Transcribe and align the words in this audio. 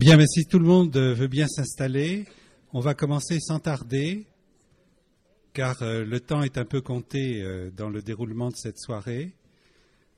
Bien, 0.00 0.16
mais 0.16 0.26
si 0.26 0.46
tout 0.46 0.58
le 0.58 0.64
monde 0.64 0.96
veut 0.96 1.28
bien 1.28 1.46
s'installer, 1.46 2.24
on 2.72 2.80
va 2.80 2.94
commencer 2.94 3.38
sans 3.38 3.58
tarder, 3.58 4.26
car 5.52 5.82
euh, 5.82 6.06
le 6.06 6.20
temps 6.20 6.42
est 6.42 6.56
un 6.56 6.64
peu 6.64 6.80
compté 6.80 7.42
euh, 7.42 7.70
dans 7.70 7.90
le 7.90 8.00
déroulement 8.00 8.48
de 8.48 8.56
cette 8.56 8.78
soirée, 8.78 9.36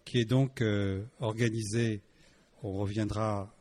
qui 0.05 0.21
est 0.21 0.25
donc 0.25 0.63
euh, 0.63 1.03
organisée, 1.19 2.01
on 2.63 2.75
reviendra 2.75 3.53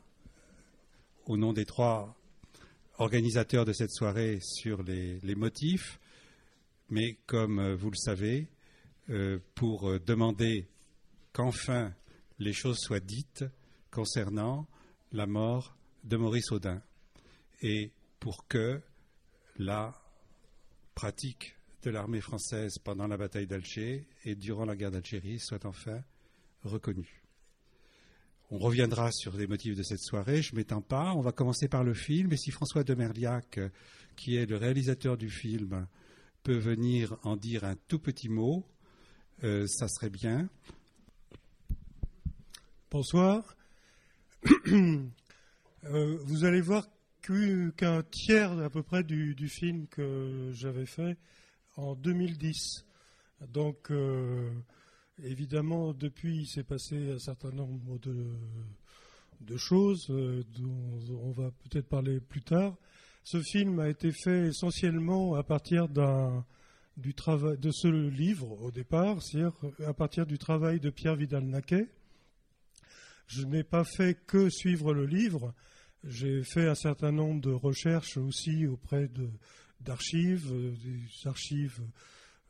au 1.26 1.36
nom 1.36 1.52
des 1.52 1.64
trois 1.64 2.16
organisateurs 2.98 3.64
de 3.64 3.72
cette 3.72 3.90
soirée 3.90 4.38
sur 4.40 4.84
les 4.84 5.34
motifs, 5.34 5.98
mais 6.88 7.18
comme 7.26 7.74
vous 7.74 7.90
le 7.90 7.96
savez, 7.96 8.46
pour 9.56 9.98
demander 9.98 10.68
qu'enfin 11.32 11.92
les 12.38 12.52
choses 12.52 12.78
soient 12.78 13.00
dites 13.00 13.44
concernant 13.90 14.68
la 15.10 15.26
mort 15.26 15.76
de 16.04 16.16
Maurice 16.16 16.50
Audin 16.52 16.82
et 17.62 17.92
pour 18.18 18.46
que 18.46 18.80
la 19.58 19.94
pratique 20.94 21.56
de 21.82 21.90
l'armée 21.90 22.20
française 22.20 22.78
pendant 22.78 23.06
la 23.06 23.16
bataille 23.16 23.46
d'Alger 23.46 24.06
et 24.24 24.34
durant 24.34 24.64
la 24.64 24.76
guerre 24.76 24.90
d'Algérie 24.90 25.38
soit 25.38 25.64
enfin 25.64 26.02
reconnue. 26.62 27.22
On 28.50 28.58
reviendra 28.58 29.10
sur 29.12 29.36
les 29.36 29.46
motifs 29.46 29.76
de 29.76 29.82
cette 29.82 30.02
soirée, 30.02 30.42
je 30.42 30.52
ne 30.52 30.58
m'étends 30.58 30.82
pas. 30.82 31.14
On 31.14 31.22
va 31.22 31.32
commencer 31.32 31.68
par 31.68 31.84
le 31.84 31.94
film, 31.94 32.32
et 32.32 32.36
si 32.36 32.50
François 32.50 32.84
de 32.84 32.94
Merliac, 32.94 33.58
qui 34.14 34.36
est 34.36 34.44
le 34.44 34.58
réalisateur 34.58 35.16
du 35.16 35.30
film, 35.30 35.86
peut 36.42 36.58
venir 36.58 37.16
en 37.22 37.36
dire 37.36 37.64
un 37.64 37.76
tout 37.88 37.98
petit 37.98 38.28
mot, 38.28 38.66
euh, 39.42 39.66
ça 39.66 39.88
serait 39.88 40.10
bien. 40.10 40.50
Bonsoir. 42.90 43.56
Euh, 45.84 46.16
vous 46.26 46.44
allez 46.44 46.60
voir 46.60 46.86
qu'un 47.22 48.02
tiers 48.04 48.52
à 48.60 48.70
peu 48.70 48.82
près 48.82 49.02
du, 49.02 49.48
film 49.48 49.88
que 49.88 50.50
j'avais 50.52 50.86
fait 50.86 51.16
en 51.76 51.94
2010. 51.96 52.84
Donc, 53.48 53.90
euh, 53.90 54.50
évidemment, 55.24 55.92
depuis, 55.92 56.42
il 56.42 56.46
s'est 56.46 56.62
passé 56.62 57.10
un 57.10 57.18
certain 57.18 57.50
nombre 57.50 57.98
de, 57.98 59.56
choses 59.56 60.06
euh, 60.10 60.44
dont 60.56 61.18
on 61.20 61.32
va 61.32 61.50
peut-être 61.50 61.88
parler 61.88 62.20
plus 62.20 62.42
tard. 62.42 62.76
Ce 63.24 63.40
film 63.42 63.80
a 63.80 63.88
été 63.88 64.12
fait 64.12 64.46
essentiellement 64.48 65.34
à 65.34 65.42
partir 65.42 65.88
de 65.88 66.42
ce 66.96 67.88
livre 67.88 68.62
au 68.62 68.70
départ, 68.70 69.20
c'est-à-dire 69.20 69.52
à 69.84 69.94
partir 69.94 70.26
du 70.26 70.38
travail 70.38 70.78
de 70.78 70.90
Pierre 70.90 71.16
Vidal-Naquet. 71.16 71.88
Je 73.26 73.44
n'ai 73.44 73.64
pas 73.64 73.84
fait 73.84 74.14
que 74.26 74.48
suivre 74.48 74.92
le 74.92 75.06
livre, 75.06 75.54
j'ai 76.04 76.42
fait 76.42 76.68
un 76.68 76.74
certain 76.74 77.12
nombre 77.12 77.40
de 77.40 77.52
recherches 77.52 78.16
aussi 78.16 78.66
auprès 78.66 79.08
d'archives, 79.80 80.50
euh, 80.52 80.72
des 80.82 81.28
archives 81.28 81.80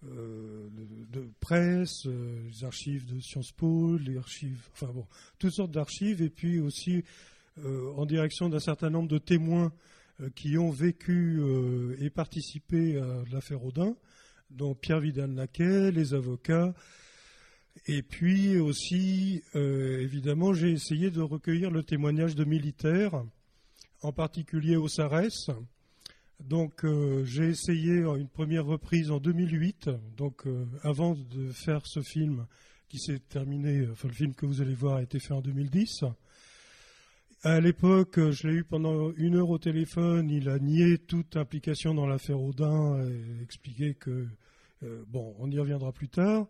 euh, 0.05 0.69
de, 1.11 1.31
presse, 1.39 2.07
euh, 2.07 2.49
des 2.51 2.65
archives 2.65 3.15
de 3.15 3.21
Sciences 3.21 3.53
Po, 3.53 3.97
les 3.99 4.17
archives, 4.17 4.69
enfin 4.73 4.91
bon, 4.93 5.07
toutes 5.39 5.53
sortes 5.53 5.71
d'archives, 5.71 6.23
et 6.23 6.31
puis 6.31 6.61
aussi 6.61 7.05
en 7.95 8.07
direction 8.07 8.49
d'un 8.49 8.61
certain 8.61 8.89
nombre 8.89 9.11
de 9.11 9.19
témoins 9.19 9.75
qui 10.35 10.57
ont 10.57 10.71
vécu 10.71 11.43
et 11.99 12.09
participé 12.09 12.99
à 12.99 13.25
l'affaire 13.31 13.63
Audin, 13.63 13.95
dont 14.49 14.75
Pierre 14.75 15.01
Vidal-Naquet, 15.01 15.91
les 15.91 16.15
avocats, 16.15 16.73
et 17.85 18.03
puis 18.03 18.57
aussi, 18.57 19.43
évidemment, 19.53 20.55
j'ai 20.55 20.71
essayé 20.71 21.11
de 21.11 21.21
recueillir 21.21 21.71
le 21.71 21.83
témoignage 21.83 22.35
de 22.35 22.45
militaires 22.45 23.23
en 24.03 24.13
particulier 24.13 24.77
au 24.77 24.89
SARES. 24.89 25.51
Donc 26.41 26.85
euh, 26.85 27.25
j'ai 27.25 27.49
essayé 27.49 27.99
une 27.99 28.29
première 28.29 28.67
reprise 28.67 29.11
en 29.11 29.19
2008, 29.19 29.91
donc 30.17 30.47
euh, 30.47 30.65
avant 30.83 31.15
de 31.15 31.51
faire 31.53 31.87
ce 31.87 32.03
film 32.03 32.47
qui 32.89 32.99
s'est 32.99 33.21
terminé, 33.21 33.89
enfin 33.91 34.09
le 34.09 34.15
film 34.15 34.35
que 34.35 34.45
vous 34.45 34.61
allez 34.61 34.75
voir 34.75 34.97
a 34.97 35.03
été 35.03 35.19
fait 35.21 35.33
en 35.33 35.41
2010. 35.41 36.05
À 37.45 37.59
l'époque, 37.59 38.21
je 38.31 38.47
l'ai 38.47 38.55
eu 38.55 38.65
pendant 38.65 39.11
une 39.17 39.35
heure 39.35 39.51
au 39.51 39.59
téléphone. 39.59 40.31
Il 40.31 40.49
a 40.49 40.61
nié 40.61 40.99
toute 40.99 41.37
implication 41.37 41.93
dans 41.93 42.07
l'affaire 42.07 42.41
Audin 42.41 43.05
et 43.05 43.43
expliqué 43.43 43.95
que, 43.95 44.29
euh, 44.85 45.03
bon, 45.09 45.35
on 45.41 45.51
y 45.51 45.59
reviendra 45.59 45.91
plus 45.91 46.09
tard. 46.09 46.47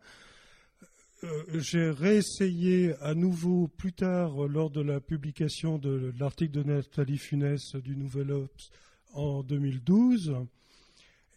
Euh, 1.24 1.44
j'ai 1.60 1.88
réessayé 1.90 2.94
à 3.00 3.14
nouveau 3.14 3.68
plus 3.68 3.92
tard, 3.92 4.48
lors 4.48 4.70
de 4.70 4.80
la 4.80 5.00
publication 5.00 5.78
de 5.78 6.12
l'article 6.18 6.50
de 6.50 6.62
Nathalie 6.64 7.18
Funès 7.18 7.76
du 7.76 7.96
Nouvel 7.96 8.32
Ops 8.32 8.70
en 9.12 9.44
2012. 9.44 10.34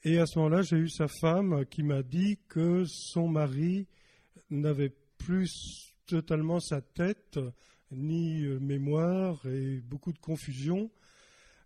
Et 0.03 0.17
à 0.17 0.25
ce 0.25 0.39
moment-là, 0.39 0.63
j'ai 0.63 0.77
eu 0.77 0.89
sa 0.89 1.07
femme 1.07 1.65
qui 1.67 1.83
m'a 1.83 2.01
dit 2.01 2.39
que 2.47 2.83
son 2.87 3.27
mari 3.27 3.85
n'avait 4.49 4.93
plus 5.19 5.93
totalement 6.07 6.59
sa 6.59 6.81
tête, 6.81 7.39
ni 7.91 8.43
euh, 8.43 8.59
mémoire 8.59 9.45
et 9.45 9.81
beaucoup 9.81 10.13
de 10.13 10.19
confusion. 10.19 10.89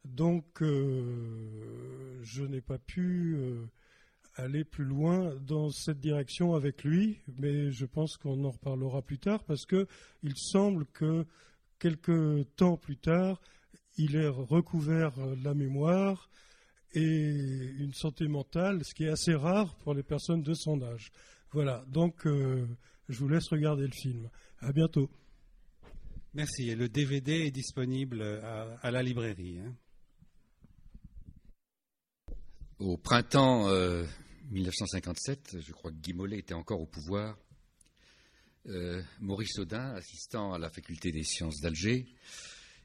Donc, 0.03 0.61
euh, 0.61 2.19
je 2.23 2.43
n'ai 2.43 2.61
pas 2.61 2.79
pu 2.79 3.37
aller 4.35 4.63
plus 4.63 4.85
loin 4.85 5.35
dans 5.41 5.69
cette 5.69 5.99
direction 5.99 6.55
avec 6.55 6.83
lui, 6.83 7.19
mais 7.37 7.71
je 7.71 7.85
pense 7.85 8.17
qu'on 8.17 8.43
en 8.45 8.51
reparlera 8.51 9.01
plus 9.01 9.19
tard 9.19 9.43
parce 9.43 9.65
qu'il 9.65 10.35
semble 10.35 10.85
que 10.87 11.25
quelques 11.77 12.45
temps 12.55 12.77
plus 12.77 12.97
tard, 12.97 13.41
il 13.97 14.15
ait 14.15 14.27
recouvert 14.27 15.13
la 15.43 15.53
mémoire 15.53 16.29
et 16.93 17.01
une 17.01 17.93
santé 17.93 18.27
mentale, 18.27 18.83
ce 18.83 18.93
qui 18.93 19.03
est 19.03 19.09
assez 19.09 19.35
rare 19.35 19.75
pour 19.79 19.93
les 19.93 20.03
personnes 20.03 20.41
de 20.41 20.53
son 20.53 20.81
âge. 20.81 21.11
Voilà, 21.51 21.83
donc 21.87 22.25
euh, 22.25 22.65
je 23.09 23.19
vous 23.19 23.27
laisse 23.27 23.47
regarder 23.49 23.85
le 23.85 23.93
film. 23.93 24.29
À 24.59 24.71
bientôt. 24.71 25.09
Merci. 26.33 26.69
Et 26.69 26.75
le 26.75 26.89
DVD 26.89 27.31
est 27.47 27.51
disponible 27.51 28.21
à, 28.21 28.91
la 28.91 29.01
librairie. 29.01 29.59
Hein. 29.59 29.73
Au 32.79 32.95
printemps 32.95 33.67
euh, 33.67 34.05
1957, 34.51 35.57
je 35.59 35.73
crois 35.73 35.91
que 35.91 35.97
Guy 35.97 36.13
Mollet 36.13 36.39
était 36.39 36.53
encore 36.53 36.79
au 36.79 36.85
pouvoir. 36.85 37.37
Euh, 38.67 39.03
Maurice 39.19 39.59
Audin, 39.59 39.95
assistant 39.95 40.53
à 40.53 40.57
la 40.57 40.69
faculté 40.69 41.11
des 41.11 41.23
sciences 41.23 41.59
d'Alger, 41.59 42.05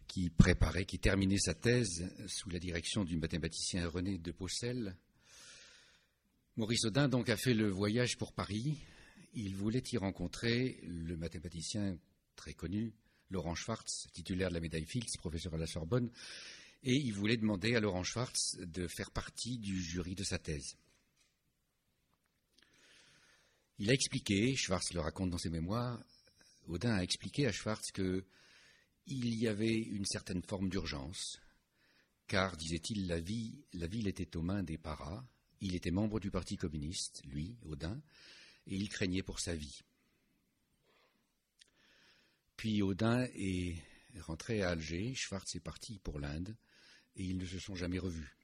qui 0.09 0.31
préparait, 0.31 0.85
qui 0.85 0.99
terminait 0.99 1.39
sa 1.39 1.55
thèse 1.55 2.13
sous 2.27 2.51
la 2.51 2.59
direction 2.59 3.05
du 3.05 3.17
mathématicien 3.19 3.89
René 3.89 4.19
de 4.19 4.33
Possel. 4.33 4.97
Maurice 6.57 6.87
Audin 6.87 7.09
donc 7.09 7.29
a 7.29 7.37
fait 7.37 7.55
le 7.55 7.69
voyage 7.69 8.19
pour 8.19 8.33
Paris. 8.33 8.77
Il 9.33 9.55
voulait 9.55 9.85
y 9.93 9.97
rencontrer 9.97 10.81
le 10.83 11.17
mathématicien 11.17 11.97
très 12.35 12.55
connu, 12.55 12.95
Laurent 13.31 13.55
Schwartz, 13.55 14.09
titulaire 14.13 14.49
de 14.49 14.55
la 14.55 14.61
médaille 14.61 14.87
Fields, 14.87 15.17
professeur 15.19 15.55
à 15.55 15.59
la 15.59 15.69
Sorbonne, 15.69 16.11
et 16.85 16.95
il 16.95 17.15
voulait 17.15 17.39
demander 17.39 17.75
à 17.75 17.81
Laurent 17.81 18.05
Schwartz 18.05 18.59
de 18.59 18.87
faire 18.87 19.11
partie 19.11 19.59
du 19.59 19.83
jury 19.83 20.15
de 20.15 20.23
sa 20.23 20.39
thèse. 20.39 20.77
Il 23.79 23.91
a 23.91 23.95
expliqué, 23.95 24.55
Schwartz 24.55 24.93
le 24.93 25.01
raconte 25.01 25.31
dans 25.31 25.39
ses 25.39 25.49
mémoires, 25.49 26.05
Audin 26.67 26.95
a 26.95 27.03
expliqué 27.03 27.47
à 27.47 27.53
Schwartz 27.53 27.91
qu'il 27.91 28.25
y 29.07 29.49
avait 29.49 29.79
une 29.79 30.05
certaine 30.05 30.43
forme 30.43 30.69
d'urgence, 30.69 31.41
car, 32.27 32.57
disait-il, 32.57 33.07
la, 33.07 33.17
la 33.17 33.87
ville 33.87 34.07
était 34.07 34.37
aux 34.37 34.43
mains 34.43 34.63
des 34.63 34.79
paras, 34.79 35.25
il 35.61 35.75
était 35.75 35.91
membre 35.91 36.21
du 36.21 36.31
Parti 36.31 36.57
communiste, 36.57 37.23
lui, 37.25 37.57
Audin, 37.65 38.01
et 38.67 38.77
il 38.77 38.91
craignait 38.91 39.23
pour 39.23 39.41
sa 39.41 39.55
vie. 39.55 39.81
Puis 42.57 42.83
Audin 42.83 43.25
est 43.35 43.77
rentré 44.21 44.63
à 44.63 44.71
Alger, 44.71 45.15
Schwartz 45.15 45.55
est 45.55 45.61
parti 45.61 45.99
pour 45.99 46.21
l'Inde, 46.21 46.55
et 47.17 47.25
ils 47.25 47.39
ne 47.39 47.47
se 47.47 47.59
sont 47.59 47.75
jamais 47.75 47.99
revus. 47.99 48.35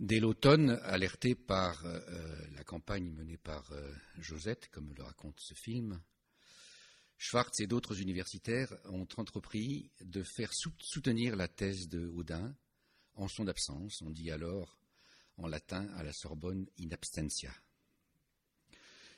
Dès 0.00 0.18
l'automne, 0.18 0.70
alerté 0.82 1.36
par 1.36 1.84
euh, 1.86 2.00
euh, 2.08 2.46
la 2.56 2.64
campagne 2.64 3.10
menée 3.10 3.36
par 3.36 3.70
euh, 3.72 3.94
Josette, 4.18 4.68
comme 4.70 4.92
le 4.92 5.04
raconte 5.04 5.38
ce 5.38 5.54
film, 5.54 6.00
Schwartz 7.16 7.60
et 7.60 7.68
d'autres 7.68 8.00
universitaires 8.00 8.76
ont 8.86 9.06
entrepris 9.16 9.92
de 10.00 10.24
faire 10.24 10.52
soutenir 10.52 11.36
la 11.36 11.46
thèse 11.46 11.88
de 11.88 12.06
Houdin 12.08 12.56
en 13.14 13.28
son 13.28 13.46
absence. 13.46 14.02
On 14.02 14.10
dit 14.10 14.32
alors 14.32 14.80
en 15.36 15.46
latin 15.46 15.86
à 15.94 16.02
la 16.02 16.12
Sorbonne 16.12 16.66
in 16.80 16.90
abstentia. 16.90 17.54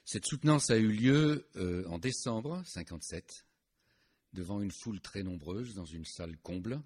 Cette 0.04 0.26
soutenance 0.26 0.70
a 0.70 0.76
eu 0.76 0.92
lieu 0.92 1.48
en 1.88 1.98
décembre 1.98 2.50
1957 2.50 3.45
devant 4.32 4.60
une 4.60 4.72
foule 4.72 5.00
très 5.00 5.22
nombreuse 5.22 5.74
dans 5.74 5.84
une 5.84 6.04
salle 6.04 6.36
comble. 6.38 6.82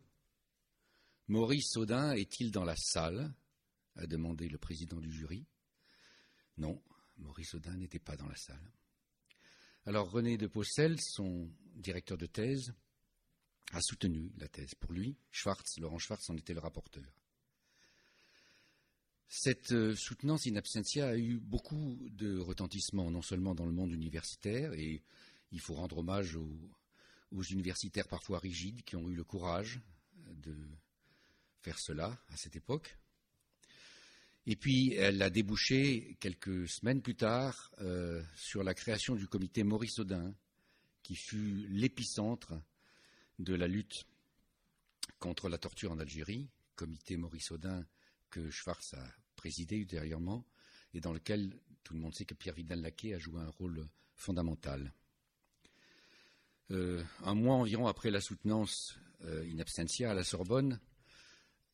Maurice 1.29 1.77
Audin 1.77 2.13
est-il 2.13 2.51
dans 2.51 2.65
la 2.65 2.77
salle? 2.77 3.33
a 3.97 4.07
demandé 4.07 4.49
le 4.49 4.59
président 4.59 4.99
du 5.01 5.11
jury. 5.11 5.47
Non, 6.57 6.83
Maurice 7.19 7.55
Audin 7.55 7.77
n'était 7.77 7.99
pas 7.99 8.17
dans 8.17 8.29
la 8.29 8.37
salle. 8.37 8.73
Alors 9.87 10.11
René 10.11 10.37
de 10.37 10.47
Possel, 10.47 11.01
son 11.01 11.51
directeur 11.75 12.19
de 12.19 12.27
thèse, 12.27 12.73
a 13.73 13.81
soutenu 13.81 14.33
la 14.39 14.49
thèse. 14.49 14.75
Pour 14.75 14.93
lui, 14.93 15.17
Schwartz, 15.31 15.79
Laurent 15.79 15.99
Schwartz 15.99 16.29
en 16.31 16.37
était 16.37 16.55
le 16.55 16.61
rapporteur. 16.61 17.05
Cette 19.29 19.73
euh, 19.73 19.95
soutenance 19.95 20.49
in 20.49 20.57
absentia 20.57 21.09
a 21.09 21.17
eu 21.17 21.39
beaucoup 21.39 21.97
de 22.11 22.37
retentissement, 22.39 23.11
non 23.13 23.23
seulement 23.23 23.55
dans 23.55 23.67
le 23.67 23.73
monde 23.73 23.93
universitaire, 23.93 24.73
et 24.73 25.05
il 25.53 25.61
faut 25.61 25.75
rendre 25.75 25.99
hommage 25.99 26.35
aux, 26.35 26.59
universitaires 27.33 28.09
parfois 28.09 28.39
rigides 28.39 28.83
qui 28.83 28.97
ont 28.97 29.09
eu 29.09 29.15
le 29.15 29.25
courage 29.25 29.81
de 30.29 30.57
faire 31.61 31.79
cela 31.79 32.19
à 32.29 32.37
cette 32.37 32.57
époque. 32.57 32.97
Et 34.47 34.57
puis, 34.57 34.95
elle 34.95 35.23
a 35.23 35.31
débouché 35.31 36.17
quelques 36.19 36.69
semaines 36.69 37.03
plus 37.03 37.15
tard 37.15 37.71
euh, 37.81 38.23
sur 38.35 38.63
la 38.65 38.75
création 38.75 39.15
du 39.15 39.29
comité 39.29 39.63
Maurice 39.63 39.99
Audin, 39.99 40.35
qui 41.03 41.15
fut 41.15 41.67
l'épicentre 41.69 42.55
de 43.39 43.55
la 43.55 43.69
lutte 43.69 44.05
contre 45.19 45.49
la 45.49 45.59
torture 45.59 45.93
en 45.93 45.99
Algérie, 45.99 46.49
comité 46.75 47.17
Maurice 47.17 47.51
Audin 47.51 47.87
que 48.31 48.51
Schwarz 48.51 48.95
a 48.95 49.07
présidé 49.37 49.77
ultérieurement 49.77 50.47
et 50.95 51.01
dans 51.01 51.13
lequel 51.13 51.59
tout 51.85 51.95
le 51.95 52.01
monde 52.01 52.15
sait 52.15 52.25
que 52.25 52.35
Pierre 52.35 52.55
Vidal-Laquet 52.55 53.15
a 53.15 53.19
joué 53.19 53.41
un 53.41 53.49
rôle 53.49 53.87
fondamental. 54.15 54.93
Euh, 56.71 57.03
un 57.25 57.35
mois 57.35 57.57
environ 57.57 57.87
après 57.87 58.11
la 58.11 58.21
soutenance 58.21 58.97
euh, 59.25 59.45
in 59.53 59.59
absentia 59.59 60.11
à 60.11 60.15
la 60.15 60.25
Sorbonne, 60.25 60.81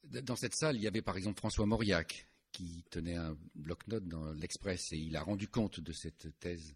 dans 0.05 0.37
cette 0.37 0.55
salle, 0.55 0.77
il 0.77 0.83
y 0.83 0.87
avait 0.87 1.03
par 1.03 1.17
exemple 1.17 1.39
François 1.39 1.67
Mauriac 1.67 2.29
qui 2.53 2.85
tenait 2.91 3.17
un 3.17 3.37
bloc-notes 3.55 4.07
dans 4.07 4.33
l'Express 4.33 4.93
et 4.93 4.99
il 4.99 5.17
a 5.17 5.23
rendu 5.23 5.49
compte 5.49 5.81
de 5.81 5.93
cette 5.93 6.29
thèse 6.39 6.75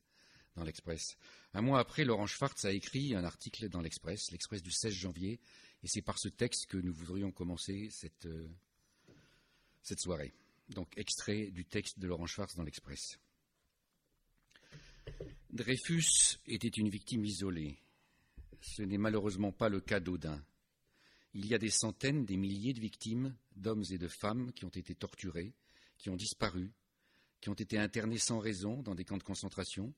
dans 0.56 0.64
l'Express. 0.64 1.16
Un 1.54 1.62
mois 1.62 1.78
après, 1.78 2.04
Laurent 2.04 2.26
Schwartz 2.26 2.64
a 2.64 2.72
écrit 2.72 3.14
un 3.14 3.24
article 3.24 3.68
dans 3.68 3.80
l'Express, 3.80 4.30
l'Express 4.32 4.62
du 4.62 4.72
16 4.72 4.92
janvier, 4.92 5.40
et 5.82 5.86
c'est 5.86 6.02
par 6.02 6.18
ce 6.18 6.28
texte 6.28 6.66
que 6.66 6.76
nous 6.76 6.92
voudrions 6.92 7.30
commencer 7.30 7.88
euh, 8.26 8.48
cette 9.82 10.00
soirée 10.00 10.34
donc 10.70 10.96
extrait 10.96 11.50
du 11.50 11.64
texte 11.64 11.98
de 11.98 12.06
Laurent 12.06 12.26
Schwartz 12.26 12.56
dans 12.56 12.62
l'Express. 12.62 13.18
Dreyfus 15.50 16.38
était 16.46 16.68
une 16.68 16.88
victime 16.88 17.24
isolée. 17.24 17.78
Ce 18.60 18.82
n'est 18.82 18.98
malheureusement 18.98 19.52
pas 19.52 19.68
le 19.68 19.80
cas 19.80 20.00
d'Audin. 20.00 20.42
Il 21.32 21.46
y 21.46 21.54
a 21.54 21.58
des 21.58 21.70
centaines, 21.70 22.24
des 22.24 22.36
milliers 22.36 22.74
de 22.74 22.80
victimes, 22.80 23.36
d'hommes 23.56 23.84
et 23.90 23.98
de 23.98 24.08
femmes 24.08 24.52
qui 24.52 24.64
ont 24.64 24.70
été 24.70 24.94
torturés, 24.94 25.54
qui 25.96 26.10
ont 26.10 26.16
disparu, 26.16 26.72
qui 27.40 27.48
ont 27.48 27.54
été 27.54 27.78
internés 27.78 28.18
sans 28.18 28.38
raison 28.38 28.82
dans 28.82 28.94
des 28.94 29.04
camps 29.04 29.18
de 29.18 29.22
concentration, 29.22 29.94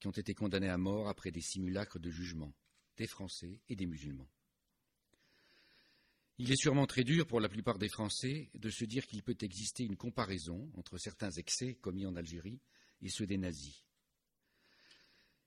qui 0.00 0.08
ont 0.08 0.12
été 0.12 0.34
condamnés 0.34 0.68
à 0.68 0.78
mort 0.78 1.08
après 1.08 1.30
des 1.30 1.40
simulacres 1.40 1.98
de 1.98 2.10
jugement, 2.10 2.52
des 2.96 3.06
Français 3.06 3.60
et 3.68 3.76
des 3.76 3.86
musulmans. 3.86 4.28
Il 6.38 6.50
est 6.50 6.60
sûrement 6.60 6.86
très 6.86 7.04
dur 7.04 7.26
pour 7.26 7.40
la 7.40 7.48
plupart 7.48 7.78
des 7.78 7.88
Français 7.88 8.50
de 8.54 8.70
se 8.70 8.84
dire 8.84 9.06
qu'il 9.06 9.22
peut 9.22 9.36
exister 9.40 9.84
une 9.84 9.96
comparaison 9.96 10.70
entre 10.76 10.98
certains 10.98 11.30
excès 11.30 11.74
commis 11.74 12.06
en 12.06 12.16
Algérie 12.16 12.58
et 13.00 13.08
ceux 13.08 13.26
des 13.26 13.38
nazis. 13.38 13.84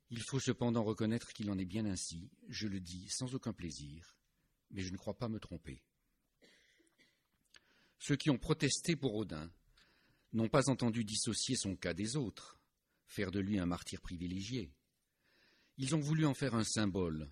Il 0.09 0.21
faut 0.21 0.39
cependant 0.39 0.83
reconnaître 0.83 1.33
qu'il 1.33 1.49
en 1.49 1.57
est 1.57 1.65
bien 1.65 1.85
ainsi, 1.85 2.29
je 2.47 2.67
le 2.67 2.79
dis 2.79 3.07
sans 3.09 3.33
aucun 3.33 3.53
plaisir, 3.53 4.15
mais 4.71 4.81
je 4.81 4.91
ne 4.91 4.97
crois 4.97 5.17
pas 5.17 5.29
me 5.29 5.39
tromper. 5.39 5.81
Ceux 7.99 8.15
qui 8.15 8.29
ont 8.29 8.37
protesté 8.37 8.95
pour 8.95 9.15
Odin 9.15 9.51
n'ont 10.33 10.49
pas 10.49 10.69
entendu 10.69 11.03
dissocier 11.03 11.55
son 11.55 11.75
cas 11.75 11.93
des 11.93 12.17
autres, 12.17 12.59
faire 13.07 13.31
de 13.31 13.39
lui 13.39 13.57
un 13.57 13.65
martyr 13.65 14.01
privilégié. 14.01 14.71
Ils 15.77 15.95
ont 15.95 15.99
voulu 15.99 16.25
en 16.25 16.33
faire 16.33 16.55
un 16.55 16.63
symbole, 16.63 17.31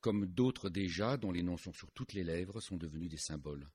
comme 0.00 0.26
d'autres 0.26 0.70
déjà, 0.70 1.16
dont 1.16 1.32
les 1.32 1.42
noms 1.42 1.56
sont 1.56 1.72
sur 1.72 1.90
toutes 1.92 2.12
les 2.12 2.24
lèvres, 2.24 2.60
sont 2.60 2.76
devenus 2.76 3.10
des 3.10 3.16
symboles. 3.16 3.70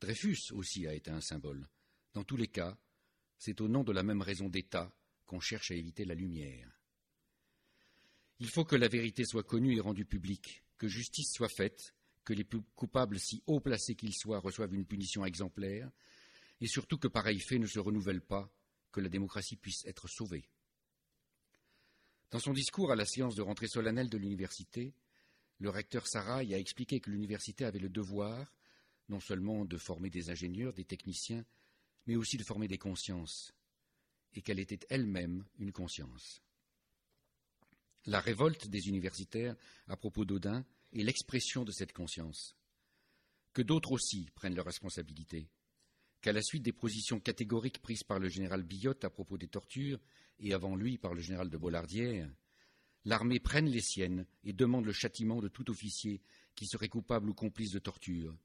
Dreyfus 0.00 0.52
aussi 0.52 0.86
a 0.86 0.94
été 0.94 1.10
un 1.10 1.20
symbole. 1.20 1.68
Dans 2.14 2.24
tous 2.24 2.36
les 2.36 2.48
cas, 2.48 2.78
c'est 3.38 3.60
au 3.60 3.68
nom 3.68 3.84
de 3.84 3.92
la 3.92 4.02
même 4.02 4.22
raison 4.22 4.48
d'État 4.48 4.94
qu'on 5.26 5.40
cherche 5.40 5.70
à 5.70 5.74
éviter 5.74 6.04
la 6.04 6.14
lumière. 6.14 6.81
Il 8.42 8.50
faut 8.50 8.64
que 8.64 8.74
la 8.74 8.88
vérité 8.88 9.24
soit 9.24 9.44
connue 9.44 9.76
et 9.76 9.80
rendue 9.80 10.04
publique, 10.04 10.64
que 10.76 10.88
justice 10.88 11.32
soit 11.32 11.48
faite, 11.48 11.94
que 12.24 12.32
les 12.32 12.44
coupables, 12.74 13.20
si 13.20 13.40
haut 13.46 13.60
placés 13.60 13.94
qu'ils 13.94 14.16
soient, 14.16 14.40
reçoivent 14.40 14.74
une 14.74 14.84
punition 14.84 15.24
exemplaire, 15.24 15.88
et 16.60 16.66
surtout 16.66 16.98
que 16.98 17.06
pareil 17.06 17.38
fait 17.38 17.60
ne 17.60 17.68
se 17.68 17.78
renouvelle 17.78 18.20
pas, 18.20 18.52
que 18.90 18.98
la 18.98 19.08
démocratie 19.08 19.54
puisse 19.54 19.84
être 19.84 20.08
sauvée. 20.08 20.50
Dans 22.32 22.40
son 22.40 22.52
discours 22.52 22.90
à 22.90 22.96
la 22.96 23.06
séance 23.06 23.36
de 23.36 23.42
rentrée 23.42 23.68
solennelle 23.68 24.10
de 24.10 24.18
l'université, 24.18 24.92
le 25.60 25.70
recteur 25.70 26.08
Sarraille 26.08 26.52
a 26.52 26.58
expliqué 26.58 26.98
que 26.98 27.12
l'université 27.12 27.64
avait 27.64 27.78
le 27.78 27.90
devoir 27.90 28.52
non 29.08 29.20
seulement 29.20 29.64
de 29.64 29.76
former 29.76 30.10
des 30.10 30.30
ingénieurs, 30.30 30.72
des 30.72 30.84
techniciens, 30.84 31.44
mais 32.08 32.16
aussi 32.16 32.38
de 32.38 32.42
former 32.42 32.66
des 32.66 32.78
consciences, 32.78 33.54
et 34.34 34.42
qu'elle 34.42 34.58
était 34.58 34.84
elle-même 34.90 35.44
une 35.60 35.70
conscience. 35.70 36.42
La 38.06 38.20
révolte 38.20 38.66
des 38.66 38.88
universitaires 38.88 39.54
à 39.86 39.96
propos 39.96 40.24
d'Odin 40.24 40.64
est 40.92 41.04
l'expression 41.04 41.64
de 41.64 41.70
cette 41.70 41.92
conscience. 41.92 42.56
Que 43.52 43.62
d'autres 43.62 43.92
aussi 43.92 44.28
prennent 44.34 44.56
leurs 44.56 44.66
responsabilités, 44.66 45.48
qu'à 46.20 46.32
la 46.32 46.42
suite 46.42 46.64
des 46.64 46.72
positions 46.72 47.20
catégoriques 47.20 47.80
prises 47.80 48.02
par 48.02 48.18
le 48.18 48.28
général 48.28 48.64
Billotte 48.64 49.04
à 49.04 49.10
propos 49.10 49.38
des 49.38 49.46
tortures, 49.46 50.00
et 50.40 50.52
avant 50.52 50.74
lui 50.74 50.98
par 50.98 51.14
le 51.14 51.20
général 51.20 51.48
de 51.48 51.56
Bollardière, 51.56 52.28
l'armée 53.04 53.38
prenne 53.38 53.68
les 53.68 53.80
siennes 53.80 54.26
et 54.42 54.52
demande 54.52 54.84
le 54.84 54.92
châtiment 54.92 55.40
de 55.40 55.48
tout 55.48 55.70
officier 55.70 56.20
qui 56.56 56.66
serait 56.66 56.88
coupable 56.88 57.30
ou 57.30 57.34
complice 57.34 57.70
de 57.70 57.78
torture. 57.78 58.36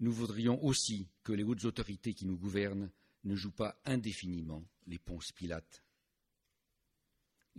Nous 0.00 0.12
voudrions 0.12 0.62
aussi 0.64 1.08
que 1.22 1.32
les 1.32 1.44
hautes 1.44 1.64
autorités 1.64 2.12
qui 2.12 2.26
nous 2.26 2.36
gouvernent 2.36 2.90
ne 3.22 3.36
jouent 3.36 3.52
pas 3.52 3.80
indéfiniment 3.84 4.64
les 4.86 4.98
ponces 4.98 5.30
pilates. 5.30 5.84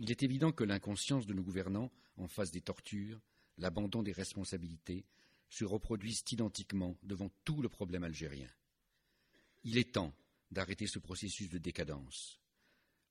Il 0.00 0.10
est 0.10 0.22
évident 0.22 0.50
que 0.50 0.64
l'inconscience 0.64 1.26
de 1.26 1.34
nos 1.34 1.42
gouvernants 1.42 1.92
en 2.16 2.26
face 2.26 2.50
des 2.50 2.62
tortures, 2.62 3.20
l'abandon 3.58 4.02
des 4.02 4.12
responsabilités, 4.12 5.04
se 5.50 5.66
reproduisent 5.66 6.24
identiquement 6.30 6.96
devant 7.02 7.30
tout 7.44 7.60
le 7.60 7.68
problème 7.68 8.02
algérien. 8.02 8.48
Il 9.62 9.76
est 9.76 9.92
temps 9.92 10.14
d'arrêter 10.50 10.86
ce 10.86 10.98
processus 10.98 11.50
de 11.50 11.58
décadence. 11.58 12.40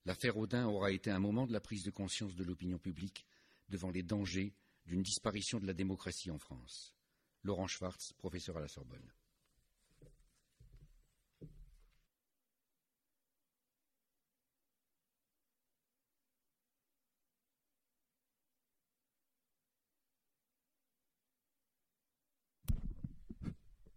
L'affaire 0.04 0.36
Audin 0.36 0.66
aura 0.66 0.90
été 0.90 1.12
un 1.12 1.20
moment 1.20 1.46
de 1.46 1.52
la 1.52 1.60
prise 1.60 1.84
de 1.84 1.92
conscience 1.92 2.34
de 2.34 2.42
l'opinion 2.42 2.78
publique 2.78 3.24
devant 3.68 3.90
les 3.90 4.02
dangers 4.02 4.52
d'une 4.86 5.02
disparition 5.02 5.60
de 5.60 5.66
la 5.66 5.74
démocratie 5.74 6.32
en 6.32 6.38
France. 6.38 6.96
Laurent 7.44 7.68
Schwartz, 7.68 8.14
professeur 8.14 8.56
à 8.56 8.60
la 8.60 8.68
Sorbonne. 8.68 9.12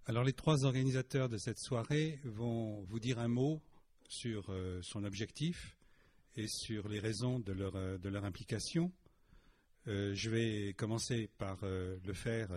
Alors 0.06 0.26
les 0.26 0.34
trois 0.34 0.66
organisateurs 0.66 1.30
de 1.30 1.38
cette 1.38 1.60
soirée 1.60 2.20
vont 2.26 2.84
vous 2.90 3.00
dire 3.00 3.20
un 3.20 3.30
mot 3.30 3.62
sur 4.10 4.50
euh, 4.50 4.82
son 4.82 5.06
objectif, 5.06 5.78
et 6.36 6.48
sur 6.50 6.90
les 6.90 7.00
raisons 7.00 7.40
de 7.40 7.54
leur, 7.54 7.78
euh, 7.78 8.22
implication. 8.24 8.92
Euh, 9.88 10.14
je 10.14 10.30
vais 10.30 10.74
commencer 10.74 11.30
par 11.38 11.60
le 11.62 12.14
faire 12.14 12.50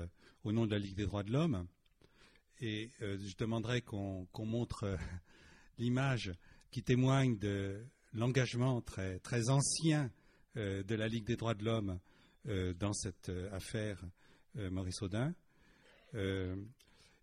au 0.42 0.50
nom 0.50 0.66
de 0.66 0.72
la 0.72 0.80
Ligue 0.80 0.96
des 0.96 1.06
droits 1.06 1.22
de 1.22 1.30
l'homme 1.30 1.68
et 2.60 2.90
je 3.00 3.36
demanderai 3.36 3.82
qu'on 3.82 4.26
montre 4.38 4.96
l'image 5.78 6.32
qui 6.72 6.82
témoigne 6.82 7.38
de 7.38 7.84
l'engagement 8.12 8.80
très 8.80 9.50
ancien 9.50 10.10
de 10.54 10.94
la 10.94 11.06
Ligue 11.06 11.26
des 11.26 11.36
droits 11.36 11.54
de 11.54 11.64
l'homme 11.64 12.00
dans 12.78 12.94
cette 12.94 13.30
affaire 13.52 14.00
Maurice 14.54 15.02
Audin. 15.02 15.34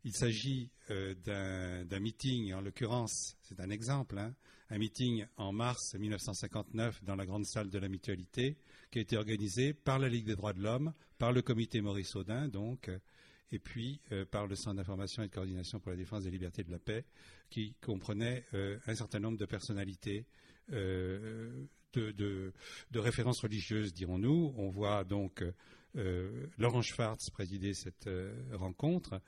Il 0.04 0.14
s'agit 0.14 0.70
d'un 0.90 2.00
meeting, 2.00 2.54
en 2.54 2.62
l'occurrence, 2.62 3.38
c'est 3.42 3.60
un 3.60 3.70
exemple, 3.70 4.18
hein, 4.18 4.34
un 4.70 4.78
meeting 4.78 5.26
en 5.38 5.52
mars 5.52 5.94
1959 5.96 7.04
dans 7.04 7.16
la 7.16 7.26
grande 7.26 7.46
salle 7.46 7.70
de 7.70 7.78
la 7.78 7.88
mutualité 7.88 8.58
qui 8.92 9.00
a 9.00 9.02
été 9.02 9.18
organisé 9.18 9.74
par 9.74 10.00
la 10.00 10.10
Ligue 10.10 10.26
des 10.26 10.36
droits 10.36 10.54
de 10.54 10.62
l'homme, 10.62 10.94
par 11.18 11.32
le 11.32 11.42
comité 11.42 11.80
Maurice 11.82 12.16
Audin, 12.16 12.48
donc, 12.48 12.90
et 13.52 13.60
puis 13.60 14.02
euh, 14.12 14.26
par 14.26 14.48
le 14.48 14.56
Centre 14.56 14.78
d'information 14.78 15.22
et 15.24 15.28
de 15.28 15.34
coordination 15.34 15.80
pour 15.80 15.92
la 15.92 15.98
défense 15.98 16.24
des 16.24 16.32
libertés 16.32 16.62
et 16.62 16.66
de 16.66 16.72
la 16.72 16.80
paix, 16.80 17.06
qui 17.50 17.76
comprenait 17.82 18.46
euh, 18.54 18.80
un 18.88 18.96
certain 18.96 19.20
nombre 19.20 19.38
de 19.38 19.46
personnalités 19.46 20.26
euh, 20.72 21.66
de, 21.94 22.12
de, 22.12 23.00
références 23.00 23.42
religieuses, 23.42 23.94
dirons-nous. 23.94 24.56
On 24.58 24.70
voit 24.70 25.04
donc 25.04 25.44
Laurent 26.58 26.82
Schwartz 26.82 27.30
présider 27.30 27.76
cette 27.76 28.10
rencontre. 28.54 29.22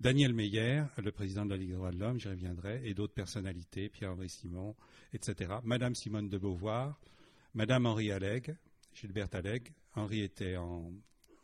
Daniel 0.00 0.32
Meyer, 0.32 0.84
le 0.96 1.12
président 1.12 1.44
de 1.44 1.50
la 1.50 1.58
Ligue 1.58 1.68
des 1.68 1.76
droits 1.76 1.90
de 1.90 1.98
l'homme, 1.98 2.18
j'y 2.18 2.28
reviendrai, 2.28 2.80
et 2.84 2.94
d'autres 2.94 3.12
personnalités, 3.12 3.90
Pierre-Henri 3.90 4.30
Simon, 4.30 4.74
etc. 5.12 5.56
Madame 5.62 5.94
Simone 5.94 6.30
de 6.30 6.38
Beauvoir, 6.38 6.98
Madame 7.52 7.84
Henri 7.84 8.10
Alleg, 8.10 8.56
Gilberte 8.94 9.34
Alleg. 9.34 9.70
Henri 9.94 10.22
était 10.22 10.56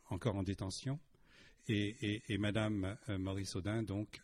encore 0.09 0.37
en 0.37 0.43
détention. 0.43 0.99
et, 1.69 2.39
Madame 2.39 2.97
Maurice 3.19 3.57
Audin 3.57 3.83
donc 3.83 4.23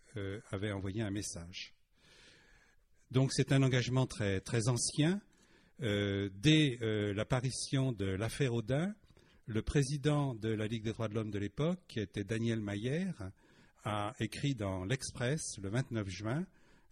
avait 0.51 0.73
envoyé 0.73 1.03
un 1.03 1.11
message. 1.11 1.75
Donc 3.11 3.33
c'est 3.35 3.53
un 3.53 3.62
engagement 3.62 4.07
très, 4.07 4.41
très 4.41 4.69
ancien. 4.69 5.21
dès 5.79 6.79
l'apparition 7.15 7.93
de 7.93 8.07
l'affaire 8.07 8.55
Audin, 8.55 8.95
le 9.47 9.61
président 9.61 10.35
de 10.35 10.49
la 10.49 10.67
Ligue 10.67 10.85
des 10.85 10.93
droits 10.93 11.09
de 11.09 11.15
l'homme 11.15 11.31
de 11.31 11.39
l'époque, 11.39 11.81
qui 11.87 12.01
était 12.01 12.25
Daniel 12.25 12.61
Mayer, 12.61 13.09
a 13.85 14.15
écrit 14.21 14.55
dans 14.55 14.85
l'Express 14.85 15.59
le 15.62 15.69
29 15.69 16.09
juin 16.09 16.47